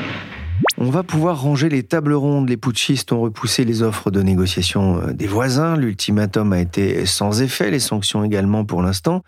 On 0.78 0.90
va 0.90 1.02
pouvoir 1.02 1.40
ranger 1.40 1.70
les 1.70 1.84
tables 1.84 2.12
rondes. 2.12 2.50
Les 2.50 2.58
putschistes 2.58 3.10
ont 3.10 3.22
repoussé 3.22 3.64
les 3.64 3.82
offres 3.82 4.10
de 4.10 4.20
négociation 4.20 5.00
euh, 5.00 5.12
des 5.14 5.26
voisins. 5.26 5.74
L'ultimatum 5.74 6.52
a 6.52 6.60
été 6.60 7.06
sans 7.06 7.40
effet, 7.40 7.70
les 7.70 7.80
sanctions 7.80 8.22
également 8.24 8.66
pour 8.66 8.82
l'instant. 8.82 9.22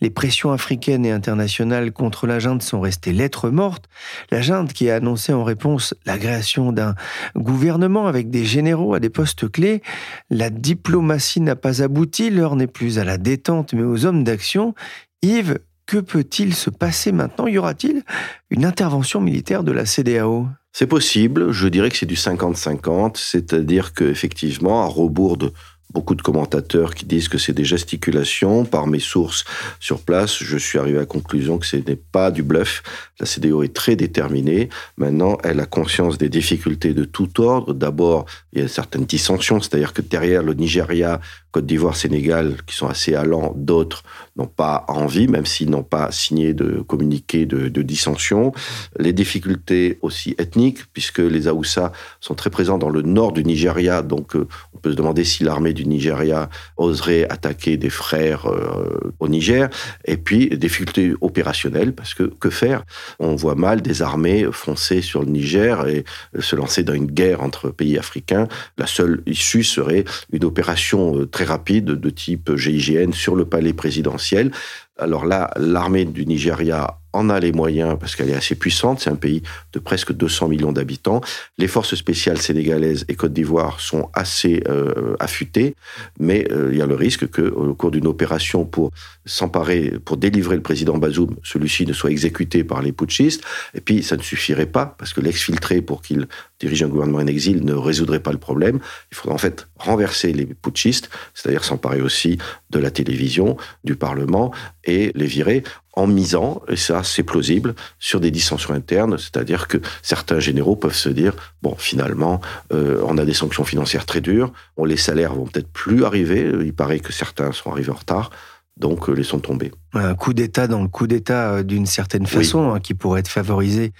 Les 0.00 0.08
pressions 0.08 0.52
africaines 0.52 1.04
et 1.04 1.10
internationales 1.10 1.92
contre 1.92 2.26
la 2.26 2.38
junte 2.38 2.62
sont 2.62 2.80
restées 2.80 3.12
lettres 3.12 3.50
mortes. 3.50 3.90
La 4.30 4.40
junte 4.40 4.72
qui 4.72 4.88
a 4.88 4.96
annoncé 4.96 5.34
en 5.34 5.44
réponse 5.44 5.92
la 6.06 6.16
création 6.16 6.72
d'un 6.72 6.94
gouvernement 7.36 8.06
avec 8.06 8.30
des 8.30 8.46
généraux 8.46 8.94
à 8.94 9.00
des 9.00 9.10
postes 9.10 9.50
clés. 9.50 9.82
La 10.30 10.48
diplomatie 10.48 11.42
n'a 11.42 11.56
pas 11.56 11.82
abouti. 11.82 12.30
L'heure 12.30 12.56
n'est 12.56 12.66
plus 12.66 12.98
à 12.98 13.04
la 13.04 13.18
détente 13.18 13.74
mais 13.74 13.82
aux 13.82 14.06
hommes 14.06 14.24
d'action. 14.24 14.74
Yves, 15.20 15.58
que 15.86 15.98
peut-il 15.98 16.54
se 16.54 16.70
passer 16.70 17.12
maintenant? 17.12 17.46
Y 17.46 17.58
aura-t-il 17.58 18.02
une 18.50 18.64
intervention 18.64 19.20
militaire 19.20 19.62
de 19.62 19.72
la 19.72 19.86
CDAO 19.86 20.48
C'est 20.72 20.86
possible, 20.86 21.52
je 21.52 21.68
dirais 21.68 21.90
que 21.90 21.96
c'est 21.96 22.06
du 22.06 22.16
50-50, 22.16 23.16
c'est-à-dire 23.16 23.94
qu'effectivement, 23.94 24.82
à 24.82 24.86
rebours 24.86 25.36
de 25.36 25.52
beaucoup 25.96 26.14
de 26.14 26.20
commentateurs 26.20 26.94
qui 26.94 27.06
disent 27.06 27.28
que 27.28 27.38
c'est 27.38 27.54
des 27.54 27.64
gesticulations. 27.64 28.66
Par 28.66 28.86
mes 28.86 28.98
sources 28.98 29.44
sur 29.80 30.00
place, 30.00 30.42
je 30.42 30.58
suis 30.58 30.78
arrivé 30.78 30.98
à 30.98 31.00
la 31.00 31.06
conclusion 31.06 31.56
que 31.56 31.64
ce 31.64 31.76
n'est 31.76 31.96
pas 31.96 32.30
du 32.30 32.42
bluff. 32.42 32.82
La 33.18 33.24
CDAO 33.24 33.62
est 33.62 33.74
très 33.74 33.96
déterminée. 33.96 34.68
Maintenant, 34.98 35.38
elle 35.42 35.58
a 35.58 35.64
conscience 35.64 36.18
des 36.18 36.28
difficultés 36.28 36.92
de 36.92 37.04
tout 37.04 37.40
ordre. 37.40 37.72
D'abord, 37.72 38.26
il 38.52 38.60
y 38.60 38.64
a 38.64 38.68
certaines 38.68 39.06
dissensions, 39.06 39.60
c'est-à-dire 39.60 39.94
que 39.94 40.02
derrière 40.02 40.42
le 40.42 40.52
Nigeria, 40.52 41.20
Côte 41.56 41.64
d'Ivoire, 41.64 41.96
Sénégal, 41.96 42.58
qui 42.66 42.76
sont 42.76 42.86
assez 42.86 43.14
allants, 43.14 43.54
d'autres 43.56 44.02
n'ont 44.36 44.46
pas 44.46 44.84
envie, 44.88 45.26
même 45.26 45.46
s'ils 45.46 45.70
n'ont 45.70 45.82
pas 45.82 46.12
signé 46.12 46.52
de 46.52 46.82
communiqué 46.86 47.46
de, 47.46 47.82
dissension. 47.82 48.52
Les 48.98 49.14
difficultés 49.14 49.98
aussi 50.02 50.34
ethniques, 50.36 50.80
puisque 50.92 51.20
les 51.20 51.48
Aoussa 51.48 51.92
sont 52.20 52.34
très 52.34 52.50
présents 52.50 52.76
dans 52.76 52.90
le 52.90 53.00
nord 53.00 53.32
du 53.32 53.42
Nigeria, 53.42 54.02
donc 54.02 54.36
euh, 54.36 54.46
on 54.74 54.78
peut 54.78 54.90
se 54.90 54.96
demander 54.96 55.24
si 55.24 55.44
l'armée 55.44 55.72
du 55.72 55.86
Nigeria 55.86 56.50
oserait 56.76 57.26
attaquer 57.30 57.78
des 57.78 57.88
frères 57.88 58.44
euh, 58.44 59.14
au 59.18 59.28
Niger. 59.28 59.70
Et 60.04 60.18
puis, 60.18 60.50
difficultés 60.58 61.14
opérationnelles, 61.22 61.94
parce 61.94 62.12
que 62.12 62.24
que 62.24 62.50
faire? 62.50 62.84
On 63.18 63.34
voit 63.34 63.54
mal 63.54 63.80
des 63.80 64.02
armées 64.02 64.46
foncer 64.52 65.00
sur 65.00 65.22
le 65.22 65.30
Niger 65.30 65.86
et 65.88 66.04
se 66.38 66.54
lancer 66.54 66.82
dans 66.82 66.92
une 66.92 67.06
guerre 67.06 67.42
entre 67.42 67.70
pays 67.70 67.96
africains. 67.96 68.46
La 68.76 68.86
seule 68.86 69.22
issue 69.24 69.64
serait 69.64 70.04
une 70.32 70.44
opération 70.44 71.16
euh, 71.16 71.26
très 71.26 71.45
rapide 71.46 71.86
de 71.86 72.10
type 72.10 72.54
GIGN 72.56 73.12
sur 73.12 73.34
le 73.34 73.46
palais 73.46 73.72
présidentiel. 73.72 74.50
Alors 74.98 75.24
là, 75.24 75.50
l'armée 75.56 76.04
du 76.04 76.26
Nigeria 76.26 76.98
en 77.16 77.30
a 77.30 77.40
les 77.40 77.52
moyens 77.52 77.96
parce 77.98 78.14
qu'elle 78.14 78.30
est 78.30 78.34
assez 78.34 78.54
puissante. 78.54 79.00
C'est 79.00 79.10
un 79.10 79.16
pays 79.16 79.42
de 79.72 79.78
presque 79.78 80.12
200 80.12 80.48
millions 80.48 80.72
d'habitants. 80.72 81.20
Les 81.58 81.68
forces 81.68 81.94
spéciales 81.94 82.38
sénégalaises 82.38 83.04
et 83.08 83.14
Côte 83.14 83.32
d'Ivoire 83.32 83.80
sont 83.80 84.08
assez 84.14 84.62
euh, 84.68 85.16
affûtées, 85.18 85.74
mais 86.18 86.46
euh, 86.52 86.70
il 86.72 86.78
y 86.78 86.82
a 86.82 86.86
le 86.86 86.94
risque 86.94 87.28
que, 87.28 87.42
au 87.42 87.74
cours 87.74 87.90
d'une 87.90 88.06
opération 88.06 88.64
pour 88.64 88.90
s'emparer, 89.24 89.94
pour 90.04 90.16
délivrer 90.16 90.56
le 90.56 90.62
président 90.62 90.98
Bazoum, 90.98 91.36
celui-ci 91.42 91.86
ne 91.86 91.92
soit 91.92 92.10
exécuté 92.10 92.64
par 92.64 92.82
les 92.82 92.92
putschistes. 92.92 93.42
Et 93.74 93.80
puis, 93.80 94.02
ça 94.02 94.16
ne 94.16 94.22
suffirait 94.22 94.66
pas 94.66 94.94
parce 94.98 95.12
que 95.12 95.20
l'exfiltré 95.20 95.82
pour 95.82 96.02
qu'il 96.02 96.26
dirige 96.60 96.82
un 96.82 96.88
gouvernement 96.88 97.18
en 97.18 97.26
exil 97.26 97.64
ne 97.64 97.74
résoudrait 97.74 98.20
pas 98.20 98.32
le 98.32 98.38
problème. 98.38 98.78
Il 99.10 99.16
faudrait 99.16 99.34
en 99.34 99.38
fait 99.38 99.68
renverser 99.76 100.32
les 100.32 100.46
putschistes, 100.46 101.10
c'est-à-dire 101.34 101.64
s'emparer 101.64 102.00
aussi 102.00 102.38
de 102.70 102.78
la 102.78 102.90
télévision, 102.90 103.56
du 103.84 103.96
Parlement 103.96 104.52
et 104.84 105.12
les 105.14 105.26
virer 105.26 105.62
en 105.96 106.06
misant, 106.06 106.62
et 106.68 106.76
ça 106.76 107.02
c'est 107.02 107.22
plausible, 107.22 107.74
sur 107.98 108.20
des 108.20 108.30
dissensions 108.30 108.74
internes, 108.74 109.16
c'est-à-dire 109.18 109.66
que 109.66 109.78
certains 110.02 110.38
généraux 110.38 110.76
peuvent 110.76 110.94
se 110.94 111.08
dire, 111.08 111.32
bon 111.62 111.74
finalement, 111.76 112.40
euh, 112.72 113.02
on 113.06 113.16
a 113.16 113.24
des 113.24 113.32
sanctions 113.32 113.64
financières 113.64 114.04
très 114.04 114.20
dures, 114.20 114.52
les 114.84 114.98
salaires 114.98 115.34
vont 115.34 115.46
peut-être 115.46 115.72
plus 115.72 116.04
arriver, 116.04 116.52
il 116.62 116.74
paraît 116.74 117.00
que 117.00 117.12
certains 117.12 117.50
sont 117.52 117.72
arrivés 117.72 117.90
en 117.90 117.94
retard, 117.94 118.30
donc 118.76 119.08
euh, 119.08 119.14
laissons 119.14 119.38
tomber. 119.38 119.72
Un 119.94 120.14
coup 120.14 120.34
d'État 120.34 120.68
dans 120.68 120.82
le 120.82 120.88
coup 120.88 121.06
d'État 121.06 121.54
euh, 121.54 121.62
d'une 121.62 121.86
certaine 121.86 122.26
façon, 122.26 122.74
hein, 122.74 122.78
qui 122.78 122.92
pourrait 122.92 123.20
être 123.20 123.28
favorisé 123.28 123.94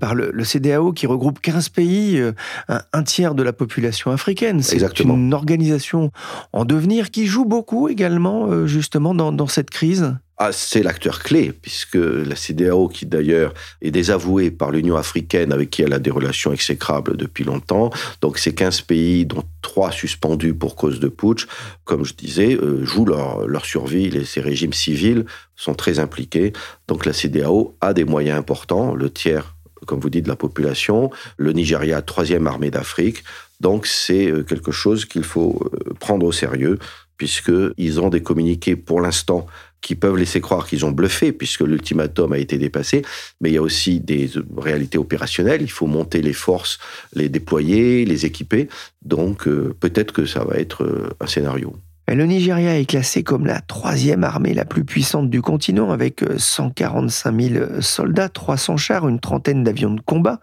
par 0.00 0.14
le, 0.14 0.32
CDAO, 0.44 0.94
qui 0.94 1.06
regroupe 1.06 1.40
15 1.42 1.68
pays, 1.68 2.22
un, 2.68 3.02
tiers 3.02 3.34
de 3.34 3.42
la 3.42 3.52
population 3.52 4.12
africaine. 4.12 4.62
C'est 4.62 5.00
une 5.00 5.34
organisation 5.34 6.10
en 6.54 6.64
devenir 6.64 7.10
qui 7.10 7.26
joue 7.26 7.44
beaucoup 7.44 7.90
également 7.90 8.66
justement 8.66 9.14
dans 9.14 9.46
cette 9.46 9.68
crise. 9.68 10.14
Ah, 10.36 10.50
c'est 10.50 10.82
l'acteur 10.82 11.22
clé, 11.22 11.52
puisque 11.52 11.94
la 11.94 12.34
CDAO, 12.34 12.88
qui 12.88 13.06
d'ailleurs 13.06 13.54
est 13.80 13.92
désavouée 13.92 14.50
par 14.50 14.72
l'Union 14.72 14.96
africaine, 14.96 15.52
avec 15.52 15.70
qui 15.70 15.82
elle 15.82 15.92
a 15.92 16.00
des 16.00 16.10
relations 16.10 16.52
exécrables 16.52 17.16
depuis 17.16 17.44
longtemps, 17.44 17.90
donc 18.20 18.38
ces 18.38 18.52
15 18.52 18.80
pays, 18.80 19.26
dont 19.26 19.44
trois 19.62 19.92
suspendus 19.92 20.52
pour 20.52 20.74
cause 20.74 20.98
de 20.98 21.06
putsch, 21.06 21.46
comme 21.84 22.04
je 22.04 22.14
disais, 22.14 22.56
euh, 22.56 22.84
jouent 22.84 23.06
leur, 23.06 23.46
leur 23.46 23.64
survie. 23.64 24.10
Les, 24.10 24.24
ces 24.24 24.40
régimes 24.40 24.72
civils 24.72 25.24
sont 25.54 25.74
très 25.74 26.00
impliqués. 26.00 26.52
Donc 26.88 27.06
la 27.06 27.12
CDAO 27.12 27.76
a 27.80 27.94
des 27.94 28.04
moyens 28.04 28.36
importants, 28.36 28.96
le 28.96 29.10
tiers, 29.10 29.54
comme 29.86 30.00
vous 30.00 30.10
dites, 30.10 30.24
de 30.24 30.30
la 30.30 30.36
population, 30.36 31.10
le 31.36 31.52
Nigeria, 31.52 32.02
troisième 32.02 32.48
armée 32.48 32.70
d'Afrique. 32.70 33.22
Donc 33.60 33.86
c'est 33.86 34.32
euh, 34.32 34.42
quelque 34.42 34.72
chose 34.72 35.04
qu'il 35.04 35.22
faut 35.22 35.60
euh, 35.72 35.94
prendre 36.00 36.26
au 36.26 36.32
sérieux, 36.32 36.80
puisqu'ils 37.16 38.00
ont 38.00 38.08
des 38.08 38.22
communiqués 38.22 38.74
pour 38.74 39.00
l'instant 39.00 39.46
qui 39.84 39.94
peuvent 39.94 40.16
laisser 40.16 40.40
croire 40.40 40.66
qu'ils 40.66 40.86
ont 40.86 40.92
bluffé 40.92 41.30
puisque 41.30 41.60
l'ultimatum 41.60 42.32
a 42.32 42.38
été 42.38 42.56
dépassé, 42.56 43.02
mais 43.40 43.50
il 43.50 43.52
y 43.52 43.58
a 43.58 43.62
aussi 43.62 44.00
des 44.00 44.30
réalités 44.56 44.96
opérationnelles. 44.96 45.60
Il 45.60 45.70
faut 45.70 45.86
monter 45.86 46.22
les 46.22 46.32
forces, 46.32 46.78
les 47.12 47.28
déployer, 47.28 48.06
les 48.06 48.24
équiper. 48.24 48.68
Donc 49.02 49.46
euh, 49.46 49.76
peut-être 49.78 50.12
que 50.12 50.24
ça 50.24 50.42
va 50.42 50.56
être 50.56 50.84
euh, 50.84 51.10
un 51.20 51.26
scénario. 51.26 51.76
Le 52.06 52.26
Nigeria 52.26 52.78
est 52.78 52.84
classé 52.84 53.22
comme 53.22 53.46
la 53.46 53.60
troisième 53.60 54.24
armée 54.24 54.52
la 54.52 54.66
plus 54.66 54.84
puissante 54.84 55.30
du 55.30 55.40
continent 55.40 55.90
avec 55.90 56.22
145 56.36 57.30
euh, 57.32 57.68
000 57.70 57.80
soldats, 57.80 58.28
300 58.28 58.76
chars, 58.76 59.08
une 59.08 59.20
trentaine 59.20 59.64
d'avions 59.64 59.94
de 59.94 60.02
combat. 60.02 60.40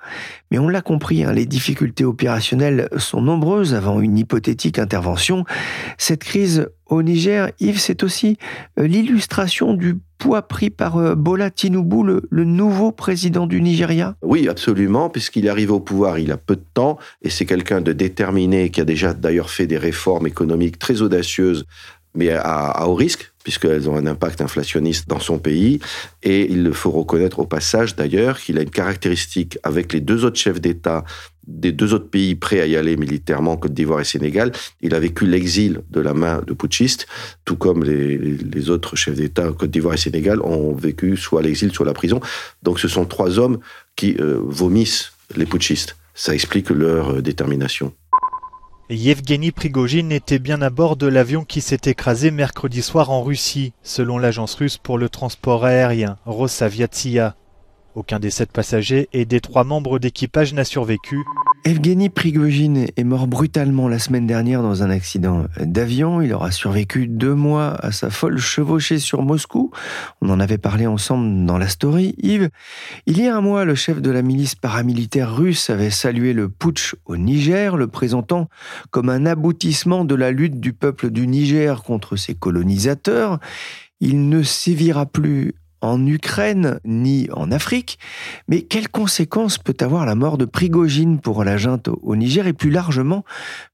Mais 0.49 0.57
on 0.57 0.67
l'a 0.67 0.81
compris, 0.81 1.23
hein, 1.23 1.31
les 1.33 1.45
difficultés 1.45 2.03
opérationnelles 2.03 2.89
sont 2.97 3.21
nombreuses 3.21 3.75
avant 3.75 4.01
une 4.01 4.17
hypothétique 4.17 4.79
intervention. 4.79 5.45
Cette 5.99 6.23
crise 6.23 6.67
au 6.87 7.03
Niger, 7.03 7.51
Yves, 7.59 7.79
c'est 7.79 8.03
aussi 8.03 8.37
euh, 8.79 8.87
l'illustration 8.87 9.75
du 9.75 9.99
poids 10.21 10.43
pris 10.43 10.69
par 10.69 10.97
euh, 10.97 11.15
Bola 11.15 11.49
Tinubu, 11.49 12.21
le, 12.29 12.43
nouveau 12.43 12.91
président 12.91 13.47
du 13.47 13.59
Nigeria? 13.59 14.15
Oui, 14.21 14.47
absolument, 14.47 15.09
puisqu'il 15.09 15.47
est 15.47 15.49
arrivé 15.49 15.71
au 15.71 15.79
pouvoir 15.79 16.19
il 16.19 16.31
a 16.31 16.37
peu 16.37 16.55
de 16.55 16.63
temps, 16.75 16.99
et 17.23 17.31
c'est 17.31 17.47
quelqu'un 17.47 17.81
de 17.81 17.91
déterminé 17.91 18.69
qui 18.69 18.81
a 18.81 18.85
déjà 18.85 19.13
d'ailleurs 19.13 19.49
fait 19.49 19.65
des 19.65 19.79
réformes 19.79 20.27
économiques 20.27 20.77
très 20.77 21.01
audacieuses, 21.01 21.65
mais 22.13 22.29
à 22.29 22.87
haut 22.87 22.93
risque, 22.93 23.31
puisqu'elles 23.43 23.89
ont 23.89 23.95
un 23.95 24.05
impact 24.05 24.41
inflationniste 24.41 25.07
dans 25.07 25.19
son 25.19 25.39
pays. 25.39 25.79
Et 26.23 26.51
il 26.51 26.73
faut 26.73 26.91
reconnaître 26.91 27.39
au 27.39 27.45
passage 27.45 27.95
d'ailleurs 27.95 28.39
qu'il 28.39 28.57
a 28.57 28.61
une 28.61 28.69
caractéristique 28.69 29.57
avec 29.63 29.93
les 29.93 30.01
deux 30.01 30.25
autres 30.25 30.39
chefs 30.39 30.61
d'État 30.61 31.03
des 31.47 31.71
deux 31.71 31.93
autres 31.93 32.09
pays 32.09 32.35
prêts 32.35 32.61
à 32.61 32.67
y 32.67 32.75
aller 32.75 32.97
militairement, 32.97 33.57
Côte 33.57 33.73
d'Ivoire 33.73 33.99
et 33.99 34.05
Sénégal. 34.05 34.51
Il 34.81 34.93
a 34.93 34.99
vécu 34.99 35.25
l'exil 35.25 35.81
de 35.89 35.99
la 35.99 36.13
main 36.13 36.41
de 36.45 36.53
putschistes, 36.53 37.07
tout 37.45 37.55
comme 37.55 37.83
les, 37.83 38.69
autres 38.69 38.95
chefs 38.95 39.15
d'État, 39.15 39.51
Côte 39.51 39.71
d'Ivoire 39.71 39.95
et 39.95 39.97
Sénégal, 39.97 40.41
ont 40.41 40.73
vécu 40.73 41.17
soit 41.17 41.41
l'exil, 41.41 41.71
soit 41.71 41.85
la 41.85 41.93
prison. 41.93 42.19
Donc 42.63 42.79
ce 42.79 42.87
sont 42.87 43.05
trois 43.05 43.39
hommes 43.39 43.59
qui 43.95 44.15
euh, 44.19 44.39
vomissent 44.43 45.13
les 45.35 45.45
putschistes. 45.45 45.97
Ça 46.13 46.33
explique 46.33 46.69
leur 46.69 47.11
euh, 47.11 47.21
détermination. 47.21 47.93
Yevgeny 48.89 49.51
Prigogine 49.51 50.11
était 50.11 50.37
bien 50.37 50.61
à 50.61 50.69
bord 50.69 50.97
de 50.97 51.07
l'avion 51.07 51.45
qui 51.45 51.61
s'est 51.61 51.79
écrasé 51.85 52.29
mercredi 52.29 52.81
soir 52.81 53.09
en 53.09 53.23
Russie, 53.23 53.71
selon 53.83 54.17
l'agence 54.17 54.55
russe 54.55 54.77
pour 54.77 54.97
le 54.97 55.07
transport 55.07 55.63
aérien, 55.63 56.17
Rosaviatsia. 56.25 57.37
Aucun 57.93 58.19
des 58.19 58.29
sept 58.29 58.51
passagers 58.51 59.09
et 59.11 59.25
des 59.25 59.41
trois 59.41 59.65
membres 59.65 59.99
d'équipage 59.99 60.53
n'a 60.53 60.63
survécu. 60.63 61.17
Evgeny 61.65 62.09
Prigogine 62.09 62.87
est 62.95 63.03
mort 63.03 63.27
brutalement 63.27 63.87
la 63.87 63.99
semaine 63.99 64.25
dernière 64.25 64.61
dans 64.63 64.81
un 64.81 64.89
accident 64.89 65.45
d'avion. 65.59 66.21
Il 66.21 66.33
aura 66.33 66.51
survécu 66.51 67.07
deux 67.07 67.35
mois 67.35 67.75
à 67.85 67.91
sa 67.91 68.09
folle 68.09 68.37
chevauchée 68.39 68.97
sur 68.97 69.21
Moscou. 69.21 69.71
On 70.21 70.29
en 70.29 70.39
avait 70.39 70.57
parlé 70.57 70.87
ensemble 70.87 71.45
dans 71.45 71.57
la 71.57 71.67
story. 71.67 72.15
Yves, 72.17 72.49
il 73.05 73.21
y 73.21 73.27
a 73.27 73.35
un 73.35 73.41
mois, 73.41 73.65
le 73.65 73.75
chef 73.75 74.01
de 74.01 74.09
la 74.09 74.21
milice 74.21 74.55
paramilitaire 74.55 75.35
russe 75.35 75.69
avait 75.69 75.91
salué 75.91 76.33
le 76.33 76.49
putsch 76.49 76.95
au 77.05 77.17
Niger, 77.17 77.75
le 77.77 77.87
présentant 77.87 78.47
comme 78.89 79.09
un 79.09 79.25
aboutissement 79.25 80.05
de 80.05 80.15
la 80.15 80.31
lutte 80.31 80.59
du 80.59 80.73
peuple 80.73 81.11
du 81.11 81.27
Niger 81.27 81.83
contre 81.83 82.15
ses 82.15 82.33
colonisateurs. 82.35 83.39
Il 83.99 84.29
ne 84.29 84.41
sévira 84.41 85.05
plus 85.05 85.53
en 85.81 86.05
Ukraine 86.05 86.79
ni 86.85 87.27
en 87.31 87.51
Afrique, 87.51 87.99
mais 88.47 88.61
quelles 88.61 88.89
conséquences 88.89 89.57
peut 89.57 89.75
avoir 89.79 90.05
la 90.05 90.15
mort 90.15 90.37
de 90.37 90.45
Prigogine 90.45 91.19
pour 91.19 91.43
la 91.43 91.57
junte 91.57 91.89
au 92.01 92.15
Niger 92.15 92.47
et 92.47 92.53
plus 92.53 92.69
largement 92.69 93.25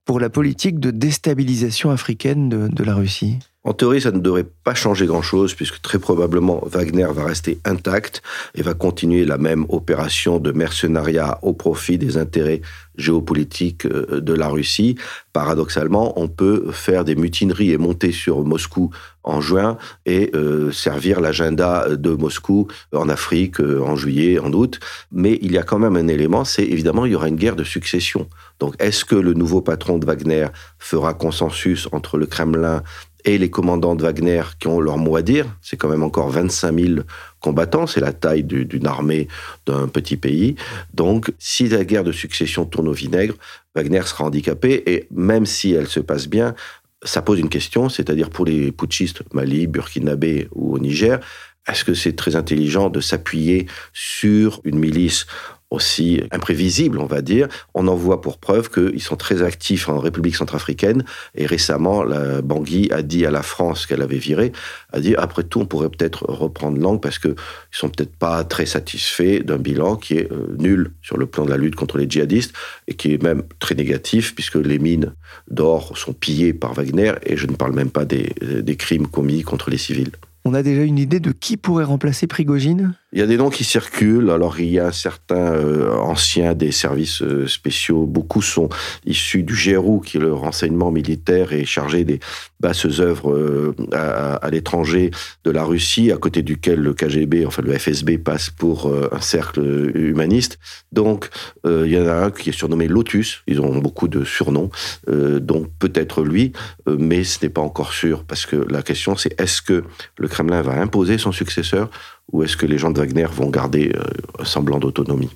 pour 0.06 0.20
la 0.20 0.30
politique 0.30 0.80
de 0.80 0.92
déstabilisation 0.92 1.92
africaine 1.92 2.50
de, 2.50 2.84
la 2.84 2.96
Russie? 2.96 3.40
En 3.68 3.74
théorie, 3.74 4.00
ça 4.00 4.12
ne 4.12 4.20
devrait 4.20 4.46
pas 4.64 4.74
changer 4.74 5.06
grand-chose, 5.06 5.54
puisque 5.54 5.82
très 5.82 6.00
probablement 6.00 6.64
Wagner 6.66 7.08
va 7.14 7.26
rester 7.26 7.60
intact 7.66 8.22
et 8.56 8.62
va 8.62 8.74
continuer 8.74 9.26
la 9.26 9.38
même 9.38 9.66
opération 9.68 10.40
de 10.40 10.54
mercenariat 10.54 11.38
au 11.42 11.52
profit 11.52 11.98
des 11.98 12.16
intérêts 12.16 12.62
géopolitiques 12.96 13.86
euh, 13.86 14.22
de 14.22 14.34
la 14.34 14.48
Russie. 14.48 14.96
Paradoxalement, 15.34 16.18
on 16.18 16.30
peut 16.30 16.72
faire 16.72 17.04
des 17.04 17.16
mutineries 17.16 17.72
et 17.72 17.78
monter 17.78 18.14
sur 18.14 18.42
Moscou 18.46 18.90
en 19.24 19.42
juin 19.42 19.78
et 20.06 20.32
euh, 20.34 20.72
servir 20.72 21.20
l'agenda 21.20 21.90
de 21.90 22.12
Moscou 22.12 22.70
en 22.94 23.10
Afrique 23.10 23.60
euh, 23.60 23.82
en 23.82 23.98
juillet, 23.98 24.40
en 24.40 24.54
août. 24.54 24.80
Mais 25.12 25.38
il 25.42 25.52
y 25.52 25.58
a 25.58 25.64
quand 25.64 25.78
même 25.78 25.98
un 25.98 26.08
élément, 26.08 26.46
c'est 26.46 26.64
évidemment 26.64 27.06
il 27.06 27.12
y 27.12 27.16
aura 27.16 27.28
une 27.28 27.36
guerre 27.36 27.58
de 27.58 27.66
succession. 27.66 28.30
Donc 28.60 28.76
est-ce 28.80 29.04
que 29.04 29.16
le 29.16 29.34
nouveau 29.34 29.62
patron 29.62 29.98
de 29.98 30.06
Wagner 30.06 30.48
fera 30.80 31.14
consensus 31.14 31.90
entre 31.92 32.18
le 32.18 32.26
Kremlin 32.26 32.82
et 33.28 33.38
les 33.38 33.50
commandants 33.50 33.94
de 33.94 34.04
Wagner 34.04 34.42
qui 34.58 34.68
ont 34.68 34.80
leur 34.80 34.98
mot 34.98 35.18
à 35.18 35.22
dire. 35.22 35.46
C'est 35.62 35.76
quand 35.76 35.90
même 35.90 36.02
encore 36.02 36.30
25 36.30 36.80
000 36.80 36.94
combattants, 37.42 37.86
c'est 37.86 38.00
la 38.00 38.14
taille 38.14 38.44
d'une 38.44 38.88
armée 38.88 39.28
d'un 39.66 39.90
petit 39.90 40.16
pays. 40.16 40.56
Donc, 40.94 41.32
si 41.38 41.68
la 41.68 41.84
guerre 41.84 42.06
de 42.06 42.14
succession 42.14 42.66
tourne 42.66 42.88
au 42.88 42.94
vinaigre, 42.94 43.36
Wagner 43.76 44.02
sera 44.06 44.24
handicapé, 44.24 44.82
et 44.88 45.08
même 45.12 45.46
si 45.46 45.74
elle 45.74 45.88
se 45.88 46.00
passe 46.00 46.28
bien, 46.28 46.56
ça 47.04 47.22
pose 47.22 47.40
une 47.40 47.50
question, 47.50 47.90
c'est-à-dire 47.90 48.30
pour 48.30 48.46
les 48.46 48.72
putschistes, 48.72 49.22
Mali, 49.34 49.68
Burkinabé 49.68 50.48
ou 50.56 50.74
au 50.74 50.80
Niger, 50.80 51.20
est-ce 51.68 51.84
que 51.84 51.94
c'est 51.94 52.16
très 52.16 52.38
intelligent 52.38 52.90
de 52.90 53.02
s'appuyer 53.02 53.68
sur 53.92 54.62
une 54.64 54.80
milice 54.80 55.28
aussi 55.70 56.22
imprévisible, 56.32 57.00
on 57.00 57.06
va 57.06 57.22
dire. 57.22 57.48
On 57.74 57.88
en 57.88 57.96
voit 57.96 58.22
pour 58.22 58.38
preuve 58.38 58.70
qu'ils 58.70 59.02
sont 59.02 59.16
très 59.16 59.42
actifs 59.42 59.90
en 59.90 60.00
République 60.00 60.36
centrafricaine. 60.36 61.04
Et 61.36 61.46
récemment, 61.46 62.04
la 62.04 62.42
Bangui 62.42 62.90
a 62.92 63.02
dit 63.02 63.26
à 63.26 63.32
la 63.32 63.44
France 63.44 63.86
qu'elle 63.86 64.02
avait 64.02 64.18
viré, 64.18 64.52
a 64.94 65.00
dit 65.00 65.16
après 65.16 65.44
tout, 65.44 65.60
on 65.60 65.66
pourrait 65.66 65.90
peut-être 65.90 66.26
reprendre 66.30 66.80
langue 66.80 67.02
parce 67.02 67.20
qu'ils 67.20 67.36
sont 67.72 67.90
peut-être 67.90 68.16
pas 68.16 68.44
très 68.44 68.66
satisfaits 68.66 69.44
d'un 69.44 69.58
bilan 69.58 69.96
qui 69.98 70.16
est 70.16 70.32
euh, 70.32 70.56
nul 70.58 70.92
sur 71.02 71.18
le 71.18 71.26
plan 71.26 71.46
de 71.46 71.50
la 71.50 71.58
lutte 71.58 71.76
contre 71.76 71.98
les 71.98 72.10
djihadistes 72.10 72.54
et 72.88 72.94
qui 72.94 73.14
est 73.14 73.22
même 73.22 73.44
très 73.60 73.76
négatif 73.76 74.36
puisque 74.36 74.56
les 74.56 74.80
mines 74.80 75.14
d'or 75.50 75.98
sont 75.98 76.14
pillées 76.14 76.54
par 76.54 76.74
Wagner 76.74 77.14
et 77.26 77.36
je 77.36 77.48
ne 77.48 77.56
parle 77.56 77.74
même 77.74 77.92
pas 77.92 78.06
des, 78.06 78.34
des 78.42 78.76
crimes 78.76 79.08
commis 79.08 79.42
contre 79.42 79.70
les 79.70 79.78
civils. 79.78 80.12
On 80.48 80.54
a 80.54 80.64
déjà 80.64 80.84
une 80.84 80.98
idée 80.98 81.20
de 81.20 81.34
qui 81.34 81.58
pourrait 81.58 81.84
remplacer 81.84 82.26
Prigogine? 82.26 82.94
Il 83.14 83.20
y 83.20 83.22
a 83.22 83.26
des 83.26 83.38
noms 83.38 83.50
qui 83.50 83.64
circulent. 83.64 84.30
Alors, 84.30 84.60
il 84.60 84.70
y 84.70 84.80
a 84.80 84.92
certains 84.92 85.54
euh, 85.54 85.94
anciens 85.96 86.54
des 86.54 86.74
services 86.74 87.22
euh, 87.22 87.48
spéciaux. 87.48 88.06
Beaucoup 88.06 88.42
sont 88.42 88.68
issus 89.06 89.44
du 89.44 89.54
GRU, 89.54 90.02
qui 90.02 90.18
est 90.18 90.20
le 90.20 90.34
renseignement 90.34 90.92
militaire 90.92 91.54
et 91.54 91.64
chargé 91.64 92.04
des 92.04 92.20
basses 92.60 93.00
œuvres 93.00 93.32
euh, 93.32 93.74
à, 93.94 94.50
l'étranger 94.50 95.12
de 95.46 95.52
la 95.52 95.64
Russie, 95.64 96.12
à 96.12 96.18
côté 96.18 96.42
duquel 96.42 96.80
le 96.82 96.94
KGB, 96.94 97.46
enfin 97.46 97.62
le 97.62 97.78
FSB, 97.78 98.18
passe 98.18 98.50
pour 98.50 98.94
un 99.12 99.22
cercle 99.22 99.62
humaniste. 99.96 100.60
Donc, 100.92 101.30
il 101.66 101.88
y 101.88 101.98
en 101.98 102.08
a 102.08 102.14
un 102.14 102.32
qui 102.32 102.50
est 102.50 102.54
surnommé 102.54 102.88
Lotus. 102.88 103.44
Ils 103.48 103.62
ont 103.62 103.78
beaucoup 103.80 104.08
de 104.08 104.24
surnoms. 104.24 104.70
donc, 105.08 105.68
peut-être 105.80 106.24
lui, 106.24 106.54
mais 106.88 107.24
ce 107.24 107.40
n'est 107.44 107.50
pas 107.50 107.62
encore 107.62 107.94
sûr, 107.94 108.24
parce 108.24 108.46
que 108.46 108.56
la 108.56 108.82
question, 108.82 109.16
c'est 109.16 109.40
est-ce 109.40 109.62
que 109.62 109.84
le 110.18 110.28
Kremlin 110.28 110.62
va 110.62 110.74
imposer 110.80 111.18
son 111.18 111.32
successeur 111.32 111.90
ou 112.32 112.44
est-ce 112.44 112.58
que 112.58 112.66
les 112.66 112.78
gens 112.78 112.92
de 112.92 113.00
Wagner 113.00 113.28
vont 113.32 113.50
garder 113.50 113.92
euh, 113.96 114.04
un 114.40 114.46
semblant 114.46 114.80
d'autonomie? 114.80 115.30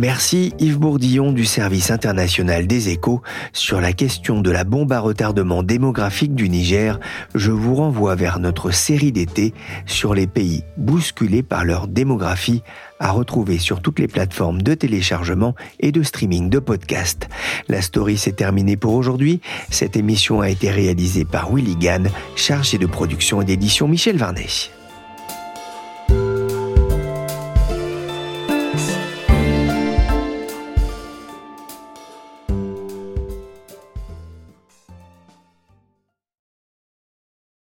Merci 0.00 0.54
Yves 0.58 0.78
Bourdillon 0.78 1.30
du 1.30 1.44
service 1.44 1.90
international 1.90 2.66
des 2.66 2.88
échos. 2.88 3.20
Sur 3.52 3.82
la 3.82 3.92
question 3.92 4.40
de 4.40 4.50
la 4.50 4.64
bombe 4.64 4.90
à 4.94 4.98
retardement 4.98 5.62
démographique 5.62 6.34
du 6.34 6.48
Niger, 6.48 6.98
je 7.34 7.50
vous 7.50 7.74
renvoie 7.74 8.14
vers 8.14 8.38
notre 8.38 8.70
série 8.70 9.12
d'été 9.12 9.52
sur 9.84 10.14
les 10.14 10.26
pays 10.26 10.64
bousculés 10.78 11.42
par 11.42 11.66
leur 11.66 11.86
démographie 11.86 12.62
à 12.98 13.10
retrouver 13.10 13.58
sur 13.58 13.82
toutes 13.82 13.98
les 13.98 14.08
plateformes 14.08 14.62
de 14.62 14.72
téléchargement 14.72 15.54
et 15.80 15.92
de 15.92 16.02
streaming 16.02 16.48
de 16.48 16.60
podcasts. 16.60 17.28
La 17.68 17.82
story 17.82 18.16
s'est 18.16 18.32
terminée 18.32 18.78
pour 18.78 18.94
aujourd'hui. 18.94 19.42
Cette 19.68 19.96
émission 19.96 20.40
a 20.40 20.48
été 20.48 20.70
réalisée 20.70 21.26
par 21.26 21.54
Willy 21.54 21.76
Gann, 21.76 22.08
chargé 22.36 22.78
de 22.78 22.86
production 22.86 23.42
et 23.42 23.44
d'édition 23.44 23.86
Michel 23.86 24.16
Varnet. 24.16 24.46